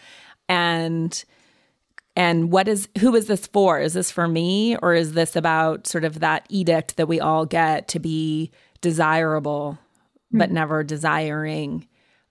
[0.49, 1.23] And
[2.15, 3.79] and what is who is this for?
[3.79, 7.45] Is this for me or is this about sort of that edict that we all
[7.45, 9.77] get to be desirable
[10.27, 10.37] mm-hmm.
[10.37, 11.87] but never desiring?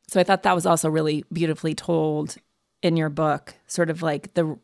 [0.09, 2.37] So I thought that was also really beautifully told
[2.83, 4.59] in your book, sort of like the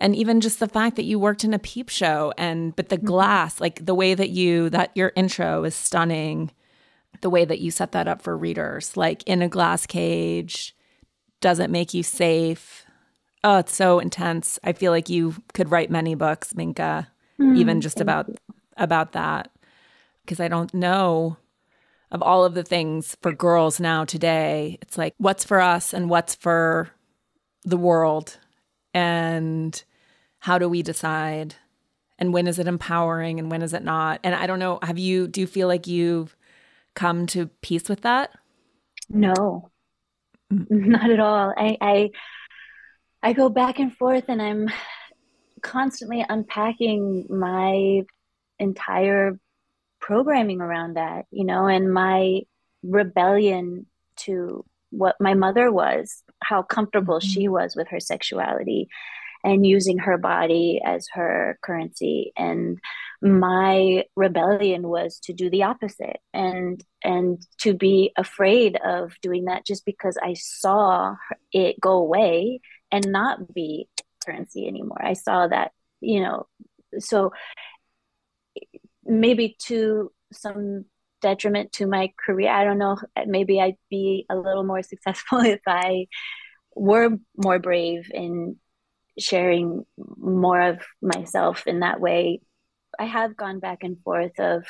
[0.00, 2.96] and even just the fact that you worked in a peep show and but the
[2.96, 3.06] mm-hmm.
[3.06, 6.50] glass like the way that you that your intro is stunning
[7.20, 10.74] the way that you set that up for readers like in a glass cage
[11.40, 12.84] doesn't make you safe
[13.44, 17.80] oh it's so intense i feel like you could write many books minka mm, even
[17.80, 18.36] just about you.
[18.76, 19.50] about that
[20.28, 21.38] because I don't know
[22.10, 24.78] of all of the things for girls now today.
[24.82, 26.90] It's like what's for us and what's for
[27.64, 28.36] the world
[28.92, 29.82] and
[30.40, 31.56] how do we decide
[32.18, 34.20] and when is it empowering and when is it not?
[34.24, 36.36] And I don't know, have you do you feel like you've
[36.94, 38.32] come to peace with that?
[39.08, 39.70] No.
[40.50, 41.54] Not at all.
[41.56, 42.10] I I
[43.22, 44.68] I go back and forth and I'm
[45.62, 48.02] constantly unpacking my
[48.58, 49.38] entire
[50.00, 52.42] programming around that, you know, and my
[52.82, 53.86] rebellion
[54.16, 57.28] to what my mother was, how comfortable mm-hmm.
[57.28, 58.88] she was with her sexuality
[59.48, 62.32] and using her body as her currency.
[62.36, 62.78] And
[63.20, 69.66] my rebellion was to do the opposite and and to be afraid of doing that
[69.66, 71.16] just because i saw
[71.52, 72.60] it go away
[72.92, 73.88] and not be
[74.24, 75.04] currency anymore.
[75.04, 76.46] I saw that you know
[76.98, 77.32] so
[79.04, 80.84] maybe to some
[81.20, 82.96] detriment to my career i don't know
[83.26, 86.06] maybe i'd be a little more successful if i
[86.76, 88.56] were more brave in
[89.18, 89.84] sharing
[90.16, 92.40] more of myself in that way
[92.98, 94.64] i have gone back and forth of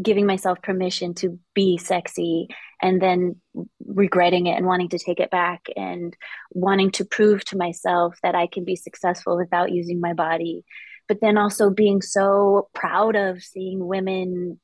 [0.00, 2.48] giving myself permission to be sexy
[2.80, 3.36] and then
[3.84, 6.16] regretting it and wanting to take it back and
[6.52, 10.64] wanting to prove to myself that I can be successful without using my body.
[11.08, 14.60] But then also being so proud of seeing women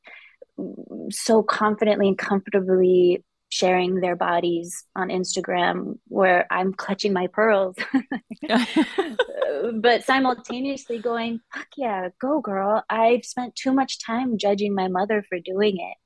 [1.11, 7.77] so confidently and comfortably sharing their bodies on Instagram where I'm clutching my pearls.
[9.75, 12.83] but simultaneously going, fuck yeah, go girl.
[12.91, 15.97] I've spent too much time judging my mother for doing it.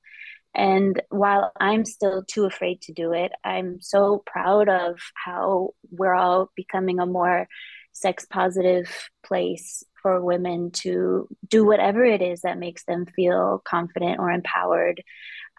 [0.55, 6.15] And while I'm still too afraid to do it, I'm so proud of how we're
[6.15, 7.49] all becoming a more
[7.95, 8.91] sex positive
[9.25, 15.03] place for women to do whatever it is that makes them feel confident or empowered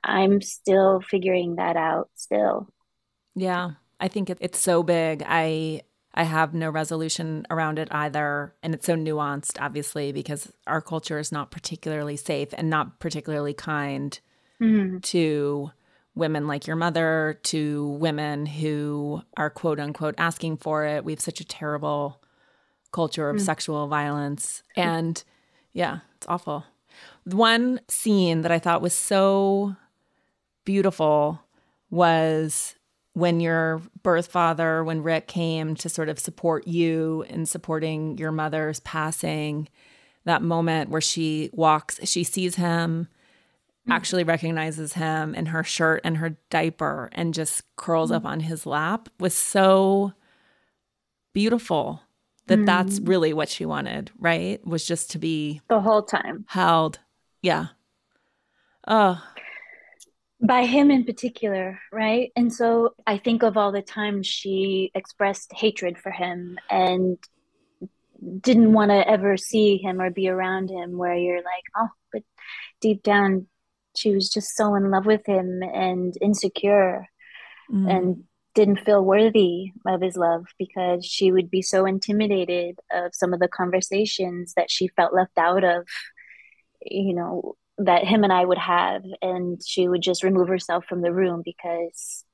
[0.04, 2.68] I'm still figuring that out still.
[3.36, 5.24] Yeah, I think it's so big.
[5.26, 5.82] I
[6.14, 11.20] I have no resolution around it either, and it's so nuanced obviously because our culture
[11.20, 14.20] is not particularly safe and not particularly kind
[14.62, 15.00] mm-hmm.
[15.00, 15.72] to
[16.16, 21.06] women like your mother, to women who are quote unquote asking for it.
[21.06, 22.22] We have such a terrible
[22.92, 23.42] culture of mm.
[23.42, 25.24] sexual violence and
[25.74, 26.66] yeah, it's awful.
[27.26, 29.76] One scene that I thought was so
[30.70, 31.42] beautiful
[31.90, 32.76] was
[33.14, 38.32] when your birth father, when Rick came to sort of support you in supporting your
[38.32, 39.68] mother's passing,
[40.26, 43.92] that moment where she walks, she sees him, mm-hmm.
[43.92, 48.18] actually recognizes him in her shirt and her diaper and just curls mm-hmm.
[48.18, 50.14] up on his lap was so
[51.34, 52.04] beautiful
[52.46, 52.66] that mm-hmm.
[52.66, 54.64] that's really what she wanted, right?
[54.68, 57.00] Was just to be the whole time held.
[57.42, 57.70] Yeah.
[58.88, 59.20] Oh,
[60.42, 62.32] by him in particular, right?
[62.36, 67.18] And so I think of all the times she expressed hatred for him and
[68.40, 72.24] didn't want to ever see him or be around him, where you're like, oh, but
[72.82, 73.48] deep down,
[73.96, 77.08] she was just so in love with him and insecure
[77.72, 77.90] mm.
[77.90, 78.24] and
[78.56, 83.40] didn't feel worthy of his love because she would be so intimidated of some of
[83.40, 85.86] the conversations that she felt left out of
[86.82, 91.02] you know that him and I would have, and she would just remove herself from
[91.02, 92.26] the room because,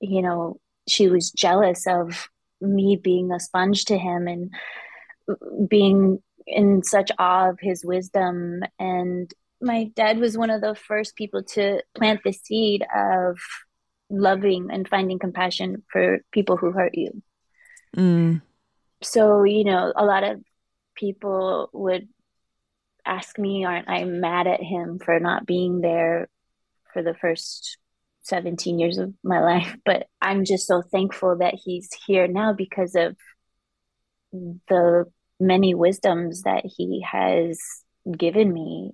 [0.00, 2.28] you know, she was jealous of
[2.60, 4.52] me being a sponge to him and
[5.68, 8.60] being in such awe of his wisdom.
[8.78, 13.38] And my dad was one of the first people to plant the seed of
[14.10, 17.22] loving and finding compassion for people who hurt you.
[17.96, 18.42] Mm.
[19.02, 20.42] So, you know, a lot of
[20.94, 22.08] people would
[23.04, 26.28] ask me, aren't I mad at him for not being there
[26.92, 27.78] for the first
[28.22, 29.76] 17 years of my life?
[29.84, 33.16] But I'm just so thankful that he's here now because of
[34.32, 35.06] the
[35.38, 37.58] many wisdoms that he has
[38.16, 38.92] given me.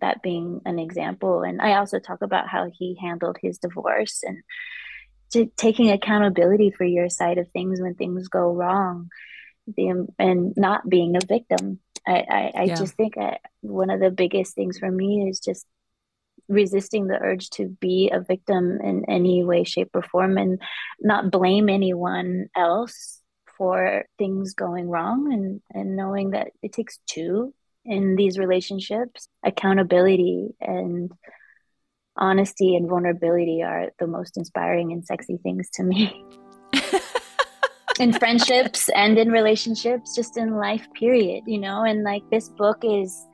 [0.00, 1.42] That being an example.
[1.42, 4.42] And i also talk about how he handled his divorce and
[5.56, 9.08] taking accountability for your side of things when things go wrong.
[9.66, 12.74] The, and not being a victim I, I, I yeah.
[12.74, 15.66] just think I, one of the biggest things for me is just
[16.48, 20.60] resisting the urge to be a victim in any way, shape, or form and
[21.00, 23.20] not blame anyone else
[23.58, 27.54] for things going wrong and, and knowing that it takes two
[27.84, 29.28] in these relationships.
[29.44, 31.10] Accountability and
[32.16, 36.24] honesty and vulnerability are the most inspiring and sexy things to me.
[37.98, 41.84] in friendships and in relationships, just in life, period, you know?
[41.84, 43.26] And like this book is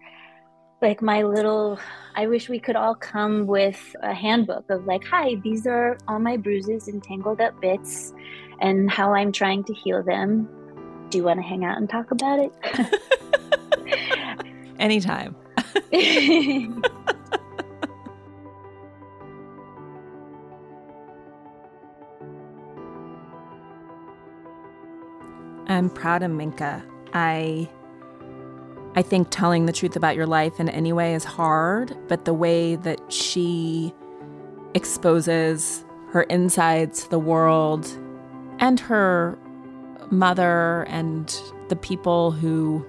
[0.81, 1.79] like my little
[2.15, 6.19] I wish we could all come with a handbook of like, hi, these are all
[6.19, 8.13] my bruises and tangled up bits
[8.61, 10.49] and how I'm trying to heal them.
[11.09, 12.53] Do you want to hang out and talk about it?
[14.79, 15.37] Anytime.
[25.73, 26.85] I'm proud of Minka.
[27.13, 27.69] I
[28.95, 32.35] I think telling the truth about your life in any way is hard, but the
[32.35, 33.95] way that she
[34.75, 37.87] exposes her insides to the world
[38.59, 39.39] and her
[40.11, 42.87] mother and the people who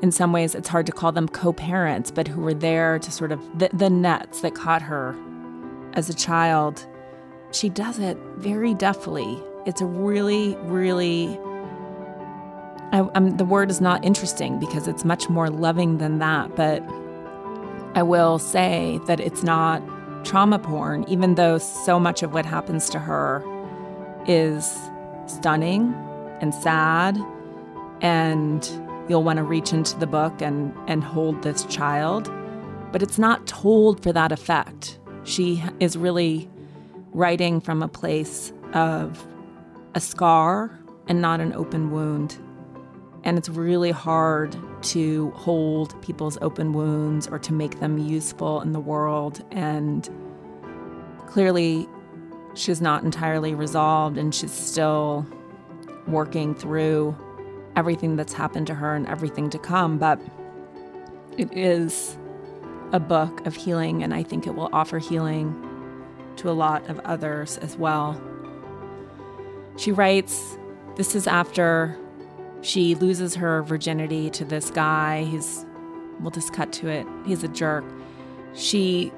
[0.00, 3.32] in some ways it's hard to call them co-parents but who were there to sort
[3.32, 5.16] of the, the nets that caught her
[5.94, 6.86] as a child
[7.50, 11.36] she does it very deftly it's a really really
[12.92, 16.56] I, um, the word is not interesting because it's much more loving than that.
[16.56, 16.82] But
[17.94, 19.82] I will say that it's not
[20.24, 23.44] trauma porn, even though so much of what happens to her
[24.26, 24.78] is
[25.26, 25.94] stunning
[26.40, 27.18] and sad.
[28.00, 28.66] And
[29.08, 32.30] you'll want to reach into the book and, and hold this child.
[32.92, 34.98] But it's not told for that effect.
[35.24, 36.48] She is really
[37.12, 39.26] writing from a place of
[39.94, 42.38] a scar and not an open wound.
[43.28, 48.72] And it's really hard to hold people's open wounds or to make them useful in
[48.72, 49.44] the world.
[49.50, 50.08] And
[51.26, 51.86] clearly,
[52.54, 55.26] she's not entirely resolved and she's still
[56.06, 57.14] working through
[57.76, 59.98] everything that's happened to her and everything to come.
[59.98, 60.18] But
[61.36, 62.16] it is
[62.92, 65.54] a book of healing, and I think it will offer healing
[66.36, 68.18] to a lot of others as well.
[69.76, 70.56] She writes,
[70.96, 71.98] This is after
[72.62, 75.24] she loses her virginity to this guy.
[75.24, 75.64] He's,
[76.20, 77.06] we'll just cut to it.
[77.26, 77.84] He's a jerk.
[78.54, 79.12] She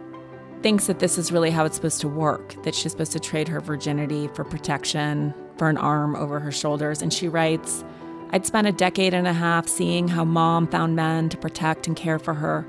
[0.62, 3.48] thinks that this is really how it's supposed to work, that she's supposed to trade
[3.48, 7.00] her virginity for protection, for an arm over her shoulders.
[7.02, 7.84] And she writes,
[8.30, 11.96] I'd spent a decade and a half seeing how mom found men to protect and
[11.96, 12.66] care for her.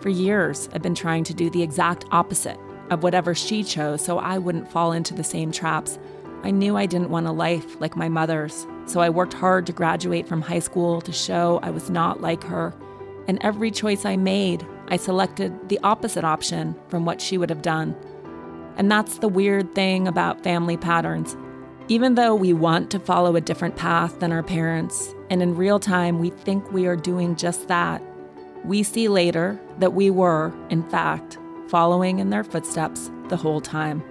[0.00, 2.58] For years, I've been trying to do the exact opposite
[2.90, 5.98] of whatever she chose so I wouldn't fall into the same traps.
[6.42, 9.72] I knew I didn't want a life like my mother's, so I worked hard to
[9.72, 12.74] graduate from high school to show I was not like her.
[13.28, 17.62] And every choice I made, I selected the opposite option from what she would have
[17.62, 17.94] done.
[18.76, 21.36] And that's the weird thing about family patterns.
[21.88, 25.78] Even though we want to follow a different path than our parents, and in real
[25.78, 28.02] time we think we are doing just that,
[28.64, 31.38] we see later that we were, in fact,
[31.68, 34.02] following in their footsteps the whole time.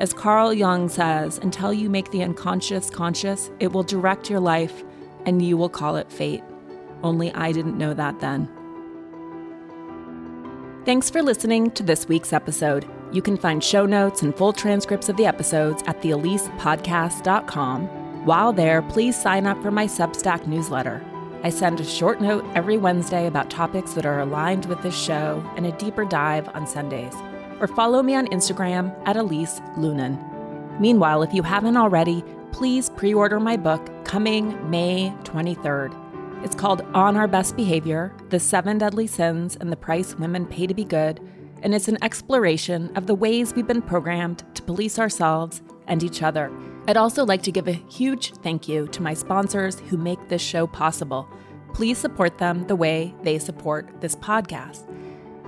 [0.00, 4.82] As Carl Jung says, until you make the unconscious conscious, it will direct your life
[5.26, 6.42] and you will call it fate.
[7.02, 8.48] Only I didn't know that then.
[10.86, 12.88] Thanks for listening to this week's episode.
[13.12, 18.24] You can find show notes and full transcripts of the episodes at theelisepodcast.com.
[18.24, 21.04] While there, please sign up for my Substack newsletter.
[21.42, 25.44] I send a short note every Wednesday about topics that are aligned with this show
[25.56, 27.14] and a deeper dive on Sundays
[27.60, 30.18] or follow me on Instagram at Elise Loehnen.
[30.80, 35.94] Meanwhile, if you haven't already, please pre order my book coming May 23rd.
[36.42, 40.66] It's called On Our Best Behavior The Seven Deadly Sins and the Price Women Pay
[40.66, 41.20] to Be Good,
[41.62, 46.22] and it's an exploration of the ways we've been programmed to police ourselves and each
[46.22, 46.50] other.
[46.88, 50.40] I'd also like to give a huge thank you to my sponsors who make this
[50.40, 51.28] show possible.
[51.74, 54.86] Please support them the way they support this podcast.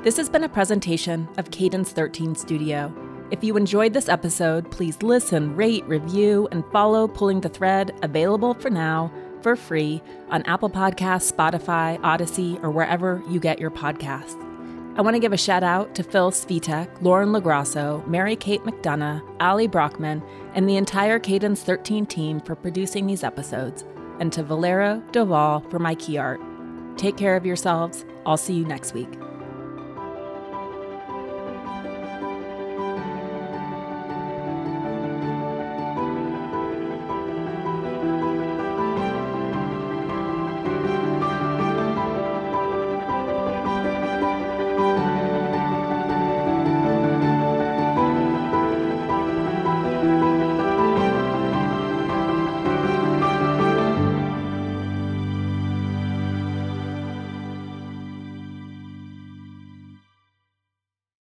[0.02, 2.92] This has been a presentation of Cadence 13 Studio.
[3.30, 8.54] If you enjoyed this episode, please listen, rate, review, and follow Pulling the Thread, available
[8.54, 9.12] for now
[9.42, 14.36] for free on Apple Podcasts, Spotify, Audacy, or wherever you get your podcasts.
[14.98, 19.22] I want to give a shout out to Phil Svitek, Lauren LaGrasso, Mary Kate McDonough,
[19.38, 20.20] Ali Brockman,
[20.54, 23.84] and the entire Cadence 13 team for producing these episodes,
[24.18, 26.40] and to Valero Doval for my key art.
[26.96, 28.04] Take care of yourselves.
[28.26, 29.08] I'll see you next week.